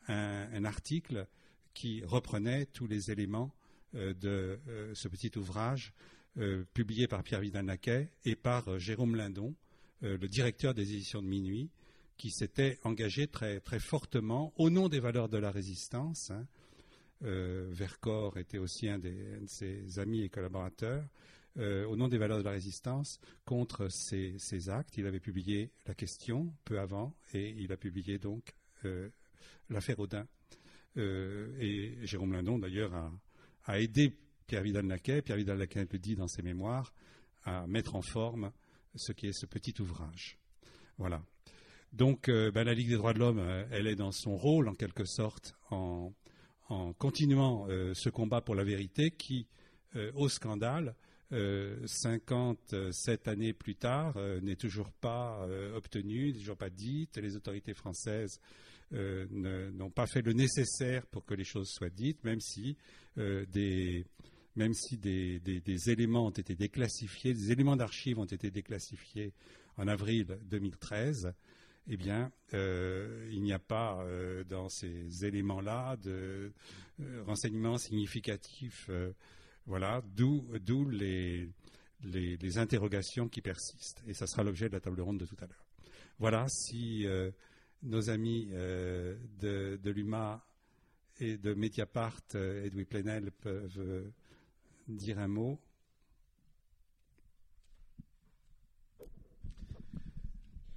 un, 0.09 0.65
article 0.65 1.27
qui 1.75 2.03
reprenait 2.05 2.67
tous 2.67 2.87
les 2.87 3.11
éléments 3.11 3.55
euh, 3.95 4.15
de 4.15 4.59
euh, 4.69 4.95
ce 4.95 5.09
petit 5.09 5.31
ouvrage 5.37 5.93
euh, 6.39 6.65
publié 6.75 7.07
par 7.07 7.23
Pierre 7.23 7.41
Vidal-Naquet 7.41 8.09
et 8.25 8.37
par 8.37 8.79
Jérôme 8.79 9.17
Lindon, 9.17 9.55
le 10.03 10.29
directeur 10.29 10.73
des 10.73 10.95
éditions 10.95 11.21
de 11.21 11.27
Minuit, 11.27 11.69
qui 12.17 12.31
s'était 12.31 12.79
engagé 12.85 13.27
très, 13.27 13.61
très 13.61 13.79
fortement 13.79 14.51
au 14.57 14.71
nom 14.71 14.89
des 14.89 14.99
valeurs 14.99 15.29
de 15.29 15.37
la 15.37 15.51
résistance. 15.51 16.31
Hein. 16.31 16.47
Vercors 17.21 18.39
était 18.39 18.57
aussi 18.57 18.89
un, 18.89 18.99
de 18.99 19.13
ses 19.47 19.99
amis 19.99 20.23
et 20.23 20.31
collaborateurs. 20.31 21.05
Euh, 21.61 21.85
au 21.85 21.95
nom 21.95 22.09
des 22.09 22.17
valeurs 22.17 22.39
de 22.39 22.43
la 22.43 22.53
résistance 22.53 23.21
contre 23.45 23.89
ces, 23.89 24.71
actes. 24.71 24.97
Il 24.97 25.07
avait 25.07 25.21
publié 25.21 25.71
La 25.87 25.95
question 25.95 26.55
peu 26.65 26.81
avant 26.81 27.15
et 27.35 27.51
il 27.51 27.71
a 27.71 27.77
publié 27.77 28.19
donc 28.19 28.55
euh, 28.87 29.11
l'affaire 29.69 29.99
Audin. 29.99 30.27
Euh, 30.97 31.55
et 31.61 32.07
Jérôme 32.07 32.33
Lindon, 32.33 32.59
d'ailleurs, 32.59 32.95
a, 33.67 33.79
aidé 33.79 34.17
Pierre 34.47 34.63
Vidal-Naquet, 34.63 35.21
Pierre 35.21 35.37
Vidal-Naquet 35.37 35.87
le 35.93 35.99
dit 35.99 36.17
dans 36.17 36.29
ses 36.29 36.41
mémoires, 36.41 36.95
à 37.45 37.67
mettre 37.67 37.95
en 37.95 38.03
forme 38.03 38.53
ce 38.95 39.13
qui 39.13 39.27
est 39.27 39.39
ce 39.39 39.45
petit 39.45 39.75
ouvrage. 39.83 40.39
Voilà. 40.97 41.23
Donc, 41.93 42.29
ben, 42.29 42.65
la 42.65 42.75
Ligue 42.75 42.89
des 42.89 42.97
droits 42.97 43.13
de 43.13 43.19
l'homme, 43.19 43.67
elle 43.71 43.87
est 43.87 43.97
dans 43.97 44.13
son 44.13 44.37
rôle, 44.37 44.69
en 44.69 44.75
quelque 44.75 45.05
sorte, 45.05 45.55
en, 45.71 46.13
en 46.69 46.93
continuant 46.95 47.67
ce 47.69 48.09
combat 48.09 48.41
pour 48.41 48.55
la 48.55 48.65
vérité 48.65 49.11
qui, 49.11 49.47
au 50.15 50.29
scandale, 50.29 50.97
57 51.31 52.73
euh, 52.73 53.31
années 53.31 53.53
plus 53.53 53.77
tard, 53.77 54.15
euh, 54.17 54.41
n'est 54.41 54.57
toujours 54.57 54.91
pas 54.91 55.47
euh, 55.47 55.77
obtenue, 55.77 56.33
n'est 56.33 56.39
toujours 56.39 56.57
pas 56.57 56.71
dite. 56.71 57.19
Les 57.19 57.37
autorités 57.37 57.75
françaises 57.75 58.41
n'ont 58.93 59.91
pas 59.91 60.07
fait 60.09 60.23
le 60.23 60.33
nécessaire 60.33 61.07
pour 61.07 61.25
que 61.25 61.35
les 61.35 61.45
choses 61.45 61.69
soient 61.69 61.91
dites, 61.91 62.25
même 62.25 62.41
si 62.41 62.77
des 63.17 64.05
même 64.57 64.75
si 64.75 64.99
des, 64.99 65.41
éléments 65.87 66.27
ont 66.27 66.31
été 66.31 66.57
déclassifiés, 66.57 67.33
des 67.33 67.53
éléments 67.53 67.77
d'archives 67.77 68.19
ont 68.19 68.25
été 68.25 68.51
déclassifiés 68.51 69.33
en 69.77 69.87
avril 69.87 70.37
2013, 70.51 71.33
eh 71.87 71.97
bien, 71.97 72.33
il 72.53 73.41
n'y 73.41 73.53
a 73.53 73.61
pas 73.61 74.05
dans 74.49 74.69
ces 74.69 75.25
éléments-là 75.25 75.97
de 75.99 76.51
renseignements 77.27 77.79
significatifs 77.79 78.91
voilà, 79.67 80.03
d'où 80.17 80.47
les, 80.91 81.49
interrogations 82.57 83.29
qui 83.29 83.41
persistent. 83.41 84.03
Et 84.07 84.15
ça 84.15 84.27
sera 84.27 84.43
l'objet 84.43 84.69
de 84.69 84.75
la 84.75 84.81
table 84.81 85.01
ronde 85.01 85.19
de 85.19 85.27
tout 85.27 85.37
à 85.41 85.47
l'heure. 85.47 85.67
Voilà, 86.19 86.47
si 86.49 87.07
euh, 87.07 87.31
nos 87.83 88.11
amis 88.11 88.49
euh, 88.53 89.17
de, 89.39 89.91
l'UMA 89.91 90.45
et 91.21 91.37
de 91.37 91.55
Mediapart, 91.55 92.21
euh, 92.35 92.65
Edoui 92.65 92.85
Plenel, 92.85 93.31
peuvent 93.31 94.13
dire 94.89 95.19
un 95.19 95.29
mot. 95.29 95.59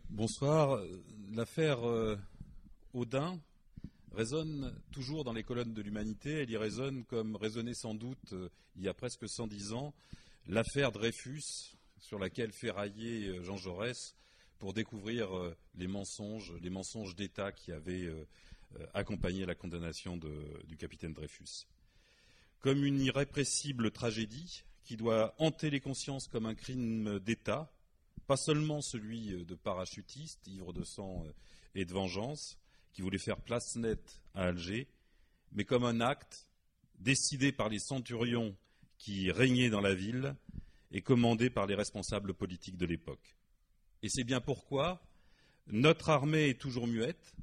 Bonsoir. 0.10 0.80
L'affaire 1.32 1.80
Audin 2.94 3.40
résonne 4.13 4.74
toujours 4.91 5.24
dans 5.24 5.34
les 5.34 5.43
colonnes 5.43 5.74
de 5.74 5.82
l'humanité. 5.82 6.41
Elle 6.41 6.51
y 6.51 6.58
résonne 6.58 7.03
comme 7.05 7.36
résonnait 7.36 7.74
sans 7.74 7.96
doute 7.96 8.34
euh, 8.34 8.50
il 8.75 8.84
y 8.84 8.88
a 8.88 8.93
presque 8.93 9.27
110 9.27 9.74
ans 9.74 9.93
l'affaire 10.48 10.91
Dreyfus, 10.91 11.77
sur 12.00 12.20
laquelle 12.20 12.51
ferraillait 12.51 13.27
euh, 13.27 13.43
Jean 13.43 13.58
Jaurès 13.58 14.15
pour 14.60 14.74
découvrir 14.74 15.36
euh, 15.36 15.55
les 15.75 15.88
mensonges, 15.88 16.53
les 16.62 16.70
mensonges 16.70 17.15
d'État 17.15 17.51
qui 17.51 17.72
avaient 17.72 18.12
accompagné 18.96 19.46
la 19.46 19.53
condamnation 19.53 20.17
du 20.17 20.77
capitaine 20.77 21.13
Dreyfus. 21.13 21.67
Comme 22.60 22.84
une 22.84 23.01
irrépressible 23.01 23.91
tragédie 23.91 24.63
qui 24.84 24.98
doit 24.98 25.36
hanter 25.38 25.70
les 25.70 25.79
consciences 25.79 26.27
comme 26.27 26.48
un 26.48 26.55
crime 26.55 27.20
d'État, 27.20 27.72
pas 28.25 28.38
seulement 28.38 28.82
celui 28.82 29.46
de 29.46 29.55
parachutiste, 29.55 30.48
ivre 30.48 30.74
de 30.74 30.84
sang 30.84 31.24
et 31.75 31.86
de 31.86 31.93
vengeance, 31.93 32.58
qui 32.93 33.01
voulait 33.01 33.17
faire 33.17 33.41
place 33.41 33.75
nette 33.75 34.21
à 34.33 34.43
Alger, 34.43 34.88
mais 35.51 35.65
comme 35.65 35.83
un 35.83 36.00
acte 36.00 36.47
décidé 37.00 37.51
par 37.51 37.69
les 37.69 37.79
centurions 37.79 38.55
qui 38.97 39.31
régnaient 39.31 39.69
dans 39.69 39.81
la 39.81 39.93
ville 39.93 40.35
et 40.91 41.01
commandé 41.01 41.50
par 41.50 41.65
les 41.65 41.75
responsables 41.75 42.33
politiques 42.33 42.77
de 42.77 42.85
l'époque. 42.85 43.35
Et 44.03 44.09
c'est 44.09 44.23
bien 44.23 44.39
pourquoi 44.39 45.01
notre 45.67 46.09
armée 46.09 46.50
est 46.50 46.59
toujours 46.59 46.88
muette, 46.88 47.35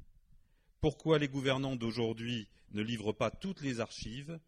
pourquoi 0.79 1.19
les 1.19 1.27
gouvernants 1.27 1.75
d'aujourd'hui 1.75 2.47
ne 2.71 2.81
livrent 2.81 3.13
pas 3.13 3.29
toutes 3.29 3.61
les 3.61 3.79
archives 3.79 4.39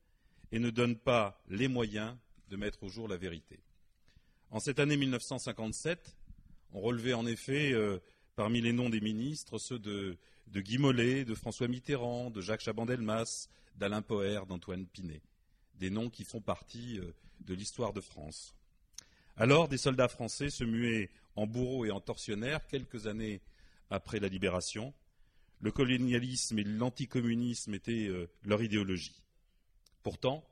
et 0.51 0.59
ne 0.59 0.69
donnent 0.69 0.97
pas 0.97 1.43
les 1.49 1.67
moyens 1.67 2.15
de 2.49 2.55
mettre 2.55 2.83
au 2.83 2.89
jour 2.89 3.07
la 3.07 3.17
vérité. 3.17 3.59
En 4.49 4.59
cette 4.59 4.79
année 4.79 4.97
1957, 4.97 6.15
on 6.71 6.81
relevait 6.81 7.13
en 7.13 7.25
effet 7.25 7.73
euh, 7.73 7.99
parmi 8.35 8.61
les 8.61 8.73
noms 8.73 8.89
des 8.89 9.01
ministres 9.01 9.57
ceux 9.57 9.79
de 9.79 10.17
Guy 10.53 10.77
Mollet, 10.77 11.25
de 11.25 11.35
François 11.35 11.67
Mitterrand, 11.67 12.29
de 12.29 12.41
Jacques 12.41 12.61
Chaban-Delmas, 12.61 13.47
d'Alain 13.75 14.01
Poher, 14.01 14.45
d'Antoine 14.45 14.85
Pinet, 14.85 15.21
des 15.75 15.89
noms 15.89 16.09
qui 16.09 16.23
font 16.23 16.41
partie 16.41 16.99
euh, 16.99 17.13
de 17.41 17.53
l'histoire 17.53 17.93
de 17.93 18.01
France. 18.01 18.55
Alors, 19.35 19.67
des 19.67 19.77
soldats 19.77 20.07
français 20.07 20.49
se 20.49 20.63
muaient 20.63 21.09
en 21.35 21.47
bourreaux 21.47 21.85
et 21.85 21.91
en 21.91 21.99
tortionnaires 21.99 22.67
quelques 22.67 23.07
années 23.07 23.41
après 23.89 24.19
la 24.19 24.27
libération. 24.27 24.93
Le 25.59 25.71
colonialisme 25.71 26.59
et 26.59 26.63
l'anticommunisme 26.63 27.73
étaient 27.73 28.07
euh, 28.07 28.29
leur 28.43 28.61
idéologie. 28.61 29.23
Pourtant, 30.03 30.43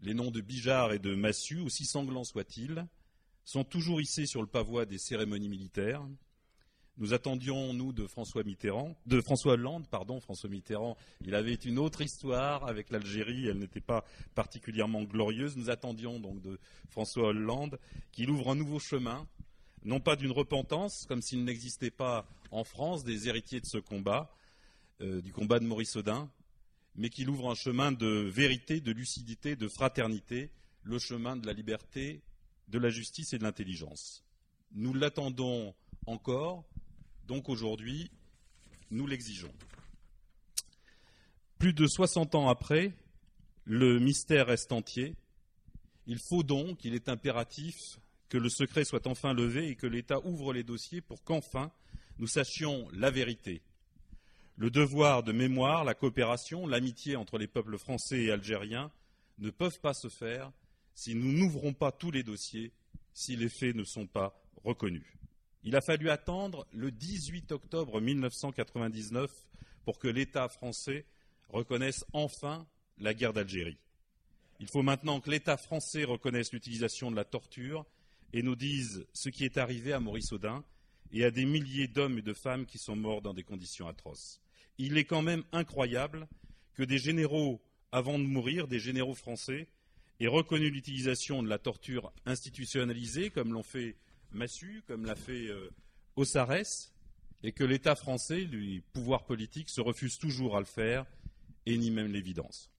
les 0.00 0.14
noms 0.14 0.30
de 0.30 0.40
Bijard 0.40 0.92
et 0.92 0.98
de 0.98 1.14
Massu, 1.14 1.60
aussi 1.60 1.84
sanglants 1.84 2.24
soient-ils, 2.24 2.86
sont 3.44 3.64
toujours 3.64 4.00
hissés 4.00 4.26
sur 4.26 4.40
le 4.40 4.46
pavois 4.46 4.86
des 4.86 4.98
cérémonies 4.98 5.48
militaires, 5.48 6.06
nous 6.98 7.14
attendions, 7.14 7.72
nous, 7.72 7.92
de 7.92 8.06
François 8.06 8.44
Mitterrand, 8.44 8.94
de 9.06 9.20
François 9.20 9.54
Hollande, 9.54 9.86
pardon, 9.88 10.20
François 10.20 10.50
Mitterrand, 10.50 10.96
il 11.24 11.34
avait 11.34 11.54
une 11.54 11.78
autre 11.78 12.02
histoire 12.02 12.66
avec 12.66 12.90
l'Algérie, 12.90 13.46
elle 13.46 13.58
n'était 13.58 13.80
pas 13.80 14.04
particulièrement 14.34 15.02
glorieuse. 15.02 15.56
Nous 15.56 15.70
attendions 15.70 16.20
donc 16.20 16.42
de 16.42 16.58
François 16.90 17.28
Hollande 17.28 17.78
qu'il 18.12 18.30
ouvre 18.30 18.50
un 18.50 18.54
nouveau 18.54 18.78
chemin, 18.78 19.26
non 19.84 20.00
pas 20.00 20.16
d'une 20.16 20.32
repentance, 20.32 21.06
comme 21.06 21.22
s'il 21.22 21.44
n'existait 21.44 21.90
pas 21.90 22.26
en 22.50 22.64
France 22.64 23.04
des 23.04 23.28
héritiers 23.28 23.60
de 23.60 23.66
ce 23.66 23.78
combat, 23.78 24.30
euh, 25.00 25.22
du 25.22 25.32
combat 25.32 25.58
de 25.58 25.64
Maurice 25.64 25.96
Audin, 25.96 26.30
mais 26.96 27.08
qu'il 27.08 27.30
ouvre 27.30 27.50
un 27.50 27.54
chemin 27.54 27.92
de 27.92 28.06
vérité, 28.06 28.80
de 28.80 28.92
lucidité, 28.92 29.56
de 29.56 29.68
fraternité, 29.68 30.50
le 30.82 30.98
chemin 30.98 31.36
de 31.36 31.46
la 31.46 31.52
liberté, 31.52 32.20
de 32.68 32.78
la 32.78 32.90
justice 32.90 33.32
et 33.32 33.38
de 33.38 33.44
l'intelligence. 33.44 34.24
Nous 34.72 34.92
l'attendons 34.92 35.74
encore, 36.06 36.64
donc 37.30 37.48
aujourd'hui, 37.48 38.10
nous 38.90 39.06
l'exigeons. 39.06 39.54
Plus 41.60 41.72
de 41.72 41.86
60 41.86 42.34
ans 42.34 42.48
après, 42.48 42.92
le 43.64 44.00
mystère 44.00 44.48
reste 44.48 44.72
entier. 44.72 45.14
Il 46.08 46.18
faut 46.18 46.42
donc, 46.42 46.84
il 46.84 46.92
est 46.92 47.08
impératif 47.08 47.76
que 48.28 48.36
le 48.36 48.48
secret 48.48 48.84
soit 48.84 49.06
enfin 49.06 49.32
levé 49.32 49.68
et 49.68 49.76
que 49.76 49.86
l'État 49.86 50.18
ouvre 50.26 50.52
les 50.52 50.64
dossiers 50.64 51.00
pour 51.00 51.22
qu'enfin 51.22 51.70
nous 52.18 52.26
sachions 52.26 52.88
la 52.94 53.12
vérité. 53.12 53.62
Le 54.56 54.68
devoir 54.68 55.22
de 55.22 55.30
mémoire, 55.30 55.84
la 55.84 55.94
coopération, 55.94 56.66
l'amitié 56.66 57.14
entre 57.14 57.38
les 57.38 57.46
peuples 57.46 57.78
français 57.78 58.24
et 58.24 58.32
algériens 58.32 58.90
ne 59.38 59.50
peuvent 59.50 59.80
pas 59.80 59.94
se 59.94 60.08
faire 60.08 60.50
si 60.96 61.14
nous 61.14 61.30
n'ouvrons 61.30 61.74
pas 61.74 61.92
tous 61.92 62.10
les 62.10 62.24
dossiers, 62.24 62.72
si 63.12 63.36
les 63.36 63.48
faits 63.48 63.76
ne 63.76 63.84
sont 63.84 64.08
pas 64.08 64.42
reconnus. 64.64 65.19
Il 65.62 65.76
a 65.76 65.82
fallu 65.82 66.08
attendre 66.08 66.66
le 66.72 66.90
18 66.90 67.52
octobre 67.52 68.00
1999 68.00 69.30
pour 69.84 69.98
que 69.98 70.08
l'État 70.08 70.48
français 70.48 71.04
reconnaisse 71.50 72.04
enfin 72.14 72.66
la 72.98 73.12
guerre 73.12 73.34
d'Algérie. 73.34 73.78
Il 74.58 74.68
faut 74.68 74.82
maintenant 74.82 75.20
que 75.20 75.30
l'État 75.30 75.58
français 75.58 76.04
reconnaisse 76.04 76.52
l'utilisation 76.52 77.10
de 77.10 77.16
la 77.16 77.24
torture 77.24 77.84
et 78.32 78.42
nous 78.42 78.56
dise 78.56 79.06
ce 79.12 79.28
qui 79.28 79.44
est 79.44 79.58
arrivé 79.58 79.92
à 79.92 80.00
Maurice 80.00 80.32
Audin 80.32 80.64
et 81.12 81.24
à 81.24 81.30
des 81.30 81.44
milliers 81.44 81.88
d'hommes 81.88 82.18
et 82.18 82.22
de 82.22 82.32
femmes 82.32 82.64
qui 82.66 82.78
sont 82.78 82.96
morts 82.96 83.20
dans 83.20 83.34
des 83.34 83.42
conditions 83.42 83.88
atroces. 83.88 84.40
Il 84.78 84.96
est 84.96 85.04
quand 85.04 85.22
même 85.22 85.44
incroyable 85.52 86.26
que 86.74 86.82
des 86.82 86.98
généraux, 86.98 87.60
avant 87.92 88.18
de 88.18 88.24
mourir, 88.24 88.66
des 88.66 88.80
généraux 88.80 89.14
français, 89.14 89.66
aient 90.20 90.26
reconnu 90.26 90.70
l'utilisation 90.70 91.42
de 91.42 91.48
la 91.48 91.58
torture 91.58 92.12
institutionnalisée, 92.24 93.30
comme 93.30 93.52
l'ont 93.52 93.62
fait 93.62 93.96
Massu, 94.32 94.82
comme 94.86 95.06
l'a 95.06 95.16
fait 95.16 95.48
euh, 95.48 95.70
au 96.16 96.24
SARES 96.24 96.92
et 97.42 97.52
que 97.52 97.64
l'État 97.64 97.94
français, 97.94 98.40
le 98.44 98.80
pouvoir 98.92 99.24
politique, 99.24 99.70
se 99.70 99.80
refuse 99.80 100.18
toujours 100.18 100.56
à 100.56 100.60
le 100.60 100.66
faire 100.66 101.06
et 101.66 101.76
nie 101.76 101.90
même 101.90 102.12
l'évidence. 102.12 102.70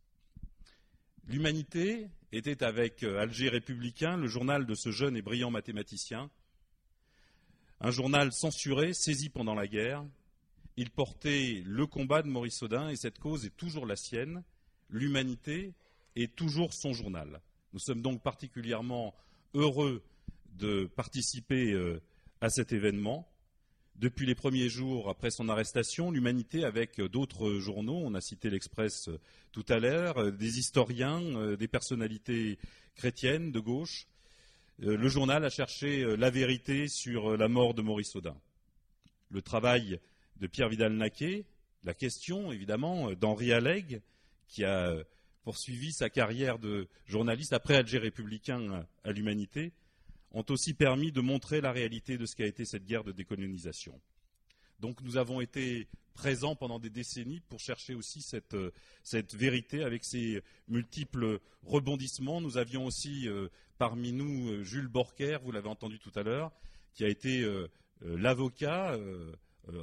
L'Humanité 1.28 2.08
était 2.32 2.64
avec 2.64 3.04
euh, 3.04 3.20
Alger 3.20 3.50
républicain 3.50 4.18
le 4.18 4.28
journal 4.28 4.66
de 4.66 4.76
ce 4.76 4.92
jeune 4.92 5.18
et 5.18 5.22
brillant 5.22 5.52
mathématicien, 5.52 6.30
un 7.80 7.92
journal 7.92 8.32
censuré, 8.32 8.94
saisi 8.94 9.30
pendant 9.30 9.56
la 9.56 9.68
guerre. 9.68 10.06
Il 10.78 10.92
portait 10.92 11.64
le 11.66 11.88
combat 11.88 12.22
de 12.22 12.28
Maurice 12.28 12.62
Audin 12.62 12.90
et 12.90 12.96
cette 12.96 13.20
cause 13.20 13.46
est 13.46 13.58
toujours 13.58 13.86
la 13.86 13.96
sienne. 13.96 14.44
L'Humanité 14.90 15.74
est 16.16 16.36
toujours 16.36 16.74
son 16.74 16.94
journal. 16.94 17.42
Nous 17.74 17.80
sommes 17.80 18.02
donc 18.02 18.22
particulièrement 18.22 19.16
heureux 19.54 20.04
de 20.52 20.86
participer 20.86 21.72
euh, 21.72 22.02
à 22.42 22.50
cet 22.50 22.74
événement. 22.74 23.28
Depuis 23.96 24.26
les 24.26 24.36
premiers 24.36 24.70
jours 24.70 25.10
après 25.10 25.30
son 25.30 25.48
arrestation, 25.48 26.10
l'humanité, 26.10 26.64
avec 26.64 27.00
d'autres 27.00 27.60
journaux, 27.60 28.02
on 28.04 28.16
a 28.16 28.22
cité 28.22 28.50
l'Express 28.50 29.10
tout 29.52 29.66
à 29.70 29.80
l'heure, 29.80 30.32
des 30.32 30.60
historiens, 30.60 31.22
euh, 31.22 31.58
des 31.58 31.68
personnalités 31.68 32.58
chrétiennes 32.96 33.52
de 33.52 33.60
gauche, 33.60 34.08
euh, 34.82 34.96
le 34.98 35.10
journal 35.10 35.44
a 35.44 35.50
cherché 35.50 36.02
euh, 36.02 36.16
la 36.16 36.30
vérité 36.30 36.88
sur 36.88 37.38
la 37.38 37.48
mort 37.48 37.74
de 37.74 37.82
Maurice 37.82 38.16
Audin. 38.16 38.36
Le 39.30 39.42
travail 39.42 40.00
de 40.38 40.48
Pierre 40.48 40.70
Vidal-Naquet, 40.70 41.46
la 41.84 41.94
question 41.94 42.52
évidemment 42.52 43.12
d'Henri 43.12 43.54
Alleg, 43.54 44.02
qui 44.48 44.64
a 44.64 44.96
poursuivi 45.44 45.92
sa 45.92 46.10
carrière 46.10 46.60
de 46.60 46.88
journaliste 47.06 47.54
après 47.54 47.76
Alger 47.76 48.00
républicain 48.00 48.86
à 49.04 49.12
l'Humanité, 49.12 49.72
ont 50.32 50.46
aussi 50.50 50.74
permis 50.74 51.12
de 51.12 51.22
montrer 51.22 51.62
la 51.62 51.72
réalité 51.72 52.18
de 52.18 52.26
ce 52.26 52.36
qu'a 52.36 52.46
été 52.46 52.66
cette 52.66 52.86
guerre 52.86 53.04
de 53.04 53.12
décolonisation. 53.12 54.00
Donc 54.80 55.02
nous 55.02 55.18
avons 55.18 55.42
été 55.42 55.88
présents 56.14 56.56
pendant 56.56 56.80
des 56.80 56.90
décennies 56.90 57.40
pour 57.40 57.60
chercher 57.60 57.94
aussi 57.94 58.22
cette, 58.22 58.54
euh, 58.56 58.72
vérité 59.34 59.84
avec 59.84 60.04
ses 60.04 60.42
multiples 60.68 61.40
rebondissements. 61.64 62.42
Nous 62.42 62.58
avions 62.58 62.86
aussi 62.86 63.28
euh, 63.28 63.48
parmi 63.78 64.12
nous 64.12 64.50
euh, 64.50 64.64
Jules 64.64 64.88
Borker, 64.88 65.40
vous 65.44 65.52
l'avez 65.52 65.70
entendu 65.70 66.00
tout 66.00 66.12
à 66.16 66.24
l'heure, 66.24 66.52
qui 66.94 67.06
a 67.06 67.08
été 67.08 67.48
l'avocat 68.02 68.98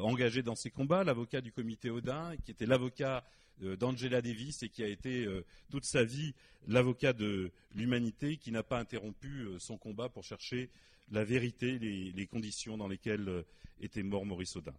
engagé 0.03 0.43
dans 0.43 0.55
ces 0.55 0.71
combats, 0.71 1.05
l'avocat 1.05 1.41
du 1.41 1.53
comité 1.53 1.89
Odin, 1.89 2.37
qui 2.45 2.51
était 2.51 2.67
l'avocat 2.67 3.25
d'Angela 3.61 4.23
Davis 4.23 4.63
et 4.63 4.69
qui 4.69 4.83
a 4.83 4.89
été 4.89 5.25
euh, 5.25 5.45
toute 5.71 5.85
sa 5.85 6.05
vie 6.05 6.35
l'avocat 6.67 7.13
de 7.13 7.51
l'humanité, 7.75 8.37
qui 8.37 8.53
n'a 8.53 8.63
pas 8.63 8.79
interrompu 8.79 9.29
euh, 9.29 9.59
son 9.59 9.77
combat 9.77 10.09
pour 10.09 10.25
chercher 10.25 10.71
la 11.11 11.25
vérité, 11.25 11.79
les, 11.79 12.27
conditions 12.27 12.77
dans 12.77 12.89
lesquelles 12.89 13.45
était 13.81 14.03
mort 14.03 14.27
Maurice 14.27 14.57
Audin. 14.57 14.75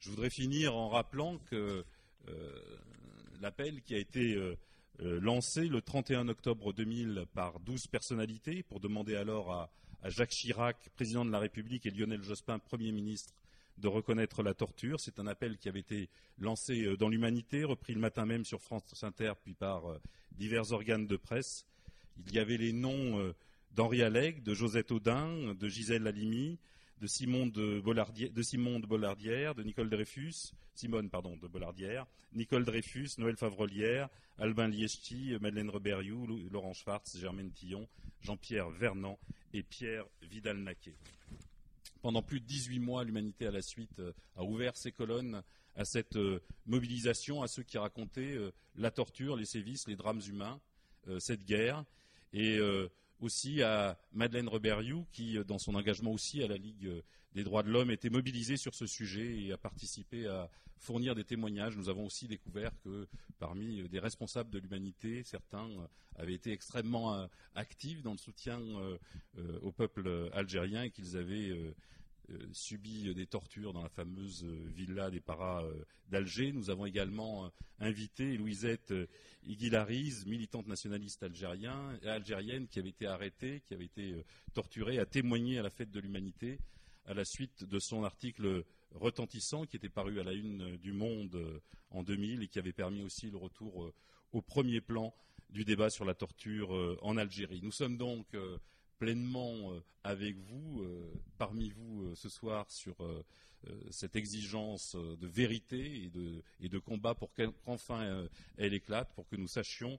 Je 0.00 0.10
voudrais 0.10 0.28
finir 0.28 0.76
en 0.76 0.90
rappelant 0.90 1.38
que 1.50 1.82
l'appel 3.40 3.80
qui 3.80 3.94
a 3.94 3.98
été 3.98 4.38
lancé 4.98 5.66
le 5.68 5.80
31 5.80 6.28
octobre 6.28 6.74
2000 6.74 7.24
par 7.32 7.58
12 7.60 7.86
personnalités 7.86 8.62
pour 8.64 8.80
demander 8.80 9.16
alors 9.16 9.50
à 9.50 9.70
Jacques 10.10 10.30
Chirac, 10.30 10.90
président 10.94 11.24
de 11.24 11.30
la 11.30 11.38
République, 11.38 11.86
et 11.86 11.90
Lionel 11.90 12.22
Jospin, 12.22 12.58
Premier 12.58 12.92
ministre, 12.92 13.32
de 13.78 13.88
reconnaître 13.88 14.42
la 14.42 14.54
torture. 14.54 15.00
C'est 15.00 15.18
un 15.18 15.26
appel 15.26 15.58
qui 15.58 15.68
avait 15.68 15.80
été 15.80 16.08
lancé 16.38 16.84
euh, 16.84 16.96
dans 16.96 17.08
l'humanité, 17.08 17.64
repris 17.64 17.94
le 17.94 18.00
matin 18.00 18.26
même 18.26 18.44
sur 18.44 18.60
France 18.62 19.02
Inter, 19.02 19.32
puis 19.42 19.54
par 19.54 19.90
euh, 19.90 20.00
divers 20.32 20.72
organes 20.72 21.06
de 21.06 21.16
presse. 21.16 21.66
Il 22.26 22.34
y 22.34 22.38
avait 22.38 22.56
les 22.56 22.72
noms 22.72 23.18
euh, 23.18 23.34
d'Henri 23.74 24.02
Alleg, 24.02 24.42
de 24.42 24.54
Josette 24.54 24.92
Audin, 24.92 25.54
de 25.54 25.68
Gisèle 25.68 26.06
Halimi, 26.06 26.58
de 27.00 27.06
Simone 27.06 27.50
de, 27.50 27.80
Bollardière, 28.86 29.54
de 29.54 29.62
Nicole 29.62 29.90
Dreyfus, 29.90 30.52
Simone 30.74 31.10
pardon, 31.10 31.36
de 31.36 31.46
Bollardière, 31.46 32.06
Nicole 32.32 32.64
Dreyfus, 32.64 33.10
Noël 33.18 33.36
Favrelière, 33.36 34.08
Albin 34.38 34.68
Liesti, 34.68 35.36
Madeleine 35.40 35.68
Reberiou, 35.68 36.26
Laurent 36.50 36.72
Schwartz, 36.72 37.18
Germaine 37.18 37.50
Tillon, 37.50 37.86
Jean-Pierre 38.22 38.70
Vernant 38.70 39.18
et 39.52 39.62
Pierre 39.62 40.06
Vidal-Naquet. 40.22 40.94
Pendant 42.02 42.22
plus 42.22 42.40
de 42.40 42.46
18 42.46 42.78
mois, 42.78 43.04
l'humanité 43.04 43.46
à 43.46 43.50
la 43.50 43.62
suite 43.62 43.98
euh, 43.98 44.12
a 44.36 44.44
ouvert 44.44 44.76
ses 44.76 44.92
colonnes 44.92 45.42
à 45.74 45.84
cette 45.84 46.16
euh, 46.16 46.40
mobilisation, 46.66 47.42
à 47.42 47.48
ceux 47.48 47.62
qui 47.62 47.78
racontaient 47.78 48.34
euh, 48.34 48.52
la 48.76 48.90
torture, 48.90 49.36
les 49.36 49.44
sévices, 49.44 49.88
les 49.88 49.96
drames 49.96 50.22
humains, 50.26 50.60
cette 51.20 51.44
guerre, 51.44 51.84
et 52.32 52.58
aussi 53.20 53.62
à 53.62 53.98
Madeleine 54.12 54.48
Reberiou, 54.48 55.06
qui, 55.12 55.38
dans 55.44 55.58
son 55.58 55.74
engagement 55.74 56.12
aussi 56.12 56.42
à 56.42 56.48
la 56.48 56.56
Ligue 56.56 57.02
des 57.34 57.44
droits 57.44 57.62
de 57.62 57.70
l'homme, 57.70 57.90
était 57.90 58.10
mobilisée 58.10 58.56
sur 58.56 58.74
ce 58.74 58.86
sujet 58.86 59.42
et 59.42 59.52
a 59.52 59.58
participé 59.58 60.26
à 60.26 60.50
fournir 60.78 61.14
des 61.14 61.24
témoignages. 61.24 61.76
Nous 61.76 61.88
avons 61.88 62.06
aussi 62.06 62.28
découvert 62.28 62.72
que 62.84 63.06
parmi 63.38 63.88
des 63.88 63.98
responsables 63.98 64.50
de 64.50 64.58
l'humanité, 64.58 65.22
certains 65.24 65.68
avaient 66.16 66.34
été 66.34 66.52
extrêmement 66.52 67.28
actifs 67.54 68.02
dans 68.02 68.12
le 68.12 68.18
soutien 68.18 68.60
au 69.62 69.72
peuple 69.72 70.30
algérien 70.32 70.84
et 70.84 70.90
qu'ils 70.90 71.16
avaient 71.16 71.50
euh, 71.50 71.74
subi 72.52 73.14
des 73.14 73.26
tortures 73.26 73.72
dans 73.72 73.82
la 73.82 73.88
fameuse 73.88 74.44
euh, 74.44 74.68
villa 74.74 75.10
des 75.10 75.20
paras 75.20 75.64
euh, 75.64 75.84
d'Alger. 76.08 76.52
Nous 76.52 76.70
avons 76.70 76.86
également 76.86 77.50
invité 77.80 78.36
Louisette 78.36 78.94
Iguilariz, 79.44 80.26
militante 80.26 80.66
nationaliste 80.66 81.22
algérienne, 81.22 82.68
qui 82.68 82.78
avait 82.78 82.88
été 82.88 83.06
arrêtée, 83.06 83.62
qui 83.66 83.74
avait 83.74 83.86
été 83.86 84.14
torturée, 84.54 84.98
à 84.98 85.06
témoigner 85.06 85.58
à 85.58 85.62
la 85.62 85.70
fête 85.70 85.90
de 85.90 86.00
l'humanité 86.00 86.58
à 87.06 87.14
la 87.14 87.24
suite 87.24 87.62
de 87.62 87.78
son 87.78 88.02
article 88.02 88.64
retentissant 88.92 89.64
qui 89.64 89.76
était 89.76 89.88
paru 89.88 90.18
à 90.18 90.24
la 90.24 90.32
une 90.32 90.76
du 90.76 90.92
Monde 90.92 91.60
en 91.90 92.02
2000 92.02 92.42
et 92.42 92.48
qui 92.48 92.58
avait 92.58 92.72
permis 92.72 93.02
aussi 93.02 93.30
le 93.30 93.36
retour 93.36 93.92
au 94.32 94.42
premier 94.42 94.80
plan 94.80 95.14
du 95.50 95.64
débat 95.64 95.88
sur 95.88 96.04
la 96.04 96.14
torture 96.14 96.98
en 97.02 97.16
Algérie. 97.16 97.60
Nous 97.62 97.70
sommes 97.70 97.96
donc 97.96 98.26
pleinement 98.98 99.72
euh, 99.72 99.82
avec 100.04 100.36
vous, 100.36 100.82
euh, 100.82 101.12
parmi 101.38 101.70
vous 101.70 102.04
euh, 102.04 102.14
ce 102.14 102.28
soir, 102.28 102.70
sur 102.70 102.96
cette 103.90 104.14
exigence 104.14 104.94
de 104.94 105.26
vérité 105.26 106.04
et 106.60 106.68
de, 106.68 106.78
combat 106.78 107.16
pour 107.16 107.32
qu'enfin 107.34 108.28
elle 108.58 108.74
éclate, 108.74 109.12
pour 109.16 109.26
que 109.26 109.34
nous 109.34 109.48
sachions 109.48 109.98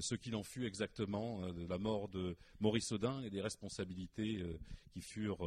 ce 0.00 0.14
qu'il 0.14 0.34
en 0.36 0.42
fut 0.42 0.64
exactement 0.64 1.52
de 1.52 1.66
la 1.66 1.76
mort 1.76 2.08
de 2.08 2.34
Maurice 2.60 2.92
Audin 2.92 3.20
et 3.20 3.28
des 3.28 3.42
responsabilités 3.42 4.42
qui 4.90 5.02
furent 5.02 5.46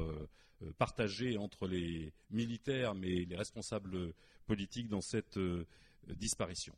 partagées 0.77 1.37
entre 1.37 1.67
les 1.67 2.13
militaires 2.29 2.93
mais 2.93 3.25
les 3.25 3.35
responsables 3.35 4.13
politiques 4.45 4.89
dans 4.89 5.01
cette 5.01 5.39
disparition. 6.05 6.75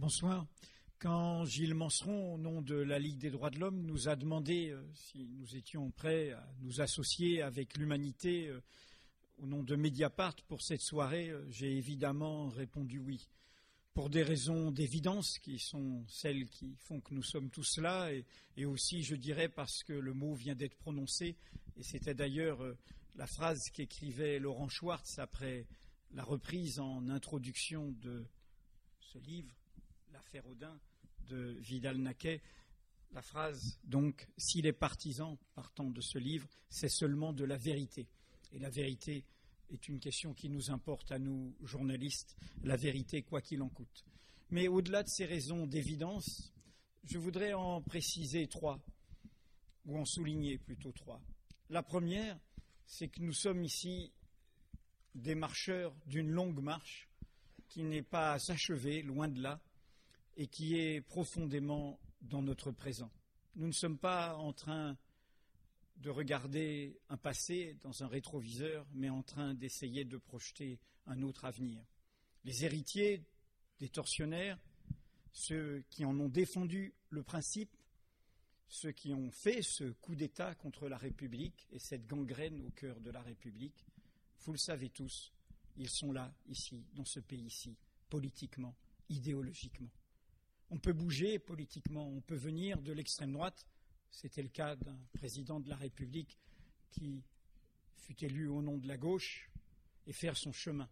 Bonsoir. 0.00 0.46
Quand 1.00 1.44
Gilles 1.44 1.74
Manseron, 1.74 2.34
au 2.34 2.38
nom 2.38 2.62
de 2.62 2.76
la 2.76 3.00
Ligue 3.00 3.18
des 3.18 3.30
droits 3.30 3.50
de 3.50 3.58
l'homme, 3.58 3.82
nous 3.82 4.08
a 4.08 4.14
demandé 4.14 4.70
euh, 4.70 4.80
si 4.94 5.26
nous 5.26 5.56
étions 5.56 5.90
prêts 5.90 6.30
à 6.30 6.48
nous 6.60 6.80
associer 6.80 7.42
avec 7.42 7.76
l'humanité 7.76 8.46
euh, 8.46 8.60
au 9.38 9.46
nom 9.48 9.64
de 9.64 9.74
Mediapart 9.74 10.36
pour 10.46 10.62
cette 10.62 10.82
soirée, 10.82 11.30
euh, 11.30 11.44
j'ai 11.50 11.76
évidemment 11.76 12.48
répondu 12.48 13.00
oui. 13.00 13.28
Pour 13.92 14.08
des 14.08 14.22
raisons 14.22 14.70
d'évidence 14.70 15.40
qui 15.40 15.58
sont 15.58 16.04
celles 16.06 16.46
qui 16.46 16.76
font 16.76 17.00
que 17.00 17.12
nous 17.12 17.24
sommes 17.24 17.50
tous 17.50 17.78
là, 17.78 18.08
et, 18.56 18.66
aussi, 18.66 19.02
je 19.02 19.16
dirais, 19.16 19.48
parce 19.48 19.82
que 19.82 19.94
le 19.94 20.12
mot 20.14 20.34
vient 20.34 20.54
d'être 20.54 20.76
prononcé, 20.76 21.34
et 21.76 21.82
c'était 21.82 22.14
d'ailleurs 22.14 22.60
la 23.16 23.26
phrase 23.26 23.68
qu'écrivait 23.70 24.38
Laurent 24.38 24.68
Schwartz 24.68 25.18
après 25.18 25.66
la 26.12 26.22
reprise 26.22 26.78
en 26.78 27.08
introduction 27.08 27.90
de 28.00 28.24
ce 29.00 29.18
livre 29.18 29.52
l'affaire 30.18 30.46
Audin 30.48 30.76
de 31.28 31.56
Vidal-Naquet, 31.60 32.42
la 33.12 33.22
phrase, 33.22 33.78
donc, 33.84 34.26
si 34.36 34.60
les 34.60 34.72
partisans 34.72 35.38
partant 35.54 35.90
de 35.90 36.00
ce 36.00 36.18
livre, 36.18 36.48
c'est 36.68 36.88
seulement 36.88 37.32
de 37.32 37.44
la 37.44 37.56
vérité. 37.56 38.08
Et 38.52 38.58
la 38.58 38.68
vérité 38.68 39.24
est 39.70 39.88
une 39.88 40.00
question 40.00 40.34
qui 40.34 40.48
nous 40.48 40.72
importe 40.72 41.12
à 41.12 41.20
nous, 41.20 41.54
journalistes, 41.62 42.36
la 42.64 42.76
vérité, 42.76 43.22
quoi 43.22 43.40
qu'il 43.40 43.62
en 43.62 43.68
coûte. 43.68 44.04
Mais 44.50 44.66
au-delà 44.66 45.04
de 45.04 45.08
ces 45.08 45.24
raisons 45.24 45.68
d'évidence, 45.68 46.52
je 47.04 47.18
voudrais 47.18 47.52
en 47.52 47.80
préciser 47.80 48.48
trois, 48.48 48.84
ou 49.86 49.98
en 49.98 50.04
souligner 50.04 50.58
plutôt 50.58 50.90
trois. 50.90 51.22
La 51.70 51.84
première, 51.84 52.36
c'est 52.86 53.08
que 53.08 53.22
nous 53.22 53.32
sommes 53.32 53.62
ici 53.62 54.12
des 55.14 55.36
marcheurs 55.36 55.94
d'une 56.06 56.28
longue 56.28 56.60
marche 56.60 57.08
qui 57.68 57.84
n'est 57.84 58.02
pas 58.02 58.36
achevée, 58.50 59.02
loin 59.02 59.28
de 59.28 59.40
là, 59.40 59.60
et 60.38 60.46
qui 60.46 60.76
est 60.76 61.02
profondément 61.02 62.00
dans 62.22 62.40
notre 62.40 62.70
présent. 62.70 63.10
Nous 63.56 63.66
ne 63.66 63.72
sommes 63.72 63.98
pas 63.98 64.36
en 64.36 64.54
train 64.54 64.96
de 65.96 66.08
regarder 66.08 66.98
un 67.10 67.16
passé 67.16 67.76
dans 67.82 68.02
un 68.02 68.06
rétroviseur, 68.06 68.86
mais 68.94 69.10
en 69.10 69.22
train 69.22 69.52
d'essayer 69.52 70.04
de 70.04 70.16
projeter 70.16 70.78
un 71.06 71.20
autre 71.22 71.44
avenir. 71.44 71.84
Les 72.44 72.64
héritiers 72.64 73.24
des 73.80 73.90
tortionnaires 73.90 74.58
ceux 75.32 75.84
qui 75.90 76.04
en 76.04 76.18
ont 76.18 76.28
défendu 76.28 76.94
le 77.10 77.22
principe, 77.22 77.76
ceux 78.68 78.92
qui 78.92 79.14
ont 79.14 79.30
fait 79.30 79.62
ce 79.62 79.84
coup 79.92 80.14
d'État 80.14 80.54
contre 80.56 80.88
la 80.88 80.96
République 80.96 81.66
et 81.70 81.78
cette 81.78 82.06
gangrène 82.06 82.60
au 82.62 82.70
cœur 82.70 83.00
de 83.00 83.10
la 83.10 83.22
République, 83.22 83.86
vous 84.40 84.52
le 84.52 84.58
savez 84.58 84.90
tous, 84.90 85.32
ils 85.76 85.90
sont 85.90 86.12
là, 86.12 86.34
ici, 86.48 86.84
dans 86.94 87.04
ce 87.04 87.20
pays-ci, 87.20 87.76
politiquement, 88.08 88.74
idéologiquement. 89.08 89.90
On 90.70 90.78
peut 90.78 90.92
bouger 90.92 91.38
politiquement, 91.38 92.06
on 92.08 92.20
peut 92.20 92.34
venir 92.34 92.82
de 92.82 92.92
l'extrême 92.92 93.32
droite. 93.32 93.66
C'était 94.10 94.42
le 94.42 94.48
cas 94.48 94.76
d'un 94.76 94.98
président 95.12 95.60
de 95.60 95.68
la 95.68 95.76
République 95.76 96.38
qui 96.90 97.22
fut 97.96 98.24
élu 98.24 98.48
au 98.48 98.62
nom 98.62 98.76
de 98.76 98.86
la 98.86 98.96
gauche 98.96 99.50
et 100.06 100.12
faire 100.12 100.36
son 100.36 100.52
chemin. 100.52 100.88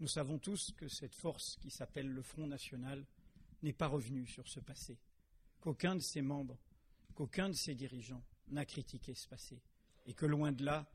Nous 0.00 0.08
savons 0.08 0.38
tous 0.38 0.72
que 0.76 0.88
cette 0.88 1.14
force 1.14 1.56
qui 1.56 1.70
s'appelle 1.70 2.08
le 2.08 2.22
Front 2.22 2.46
National 2.46 3.04
n'est 3.62 3.72
pas 3.72 3.88
revenue 3.88 4.26
sur 4.26 4.46
ce 4.46 4.60
passé, 4.60 4.96
qu'aucun 5.60 5.96
de 5.96 6.00
ses 6.00 6.22
membres, 6.22 6.58
qu'aucun 7.14 7.48
de 7.48 7.54
ses 7.54 7.74
dirigeants 7.74 8.22
n'a 8.48 8.64
critiqué 8.64 9.14
ce 9.14 9.26
passé, 9.26 9.60
et 10.06 10.14
que 10.14 10.26
loin 10.26 10.52
de 10.52 10.64
là, 10.64 10.88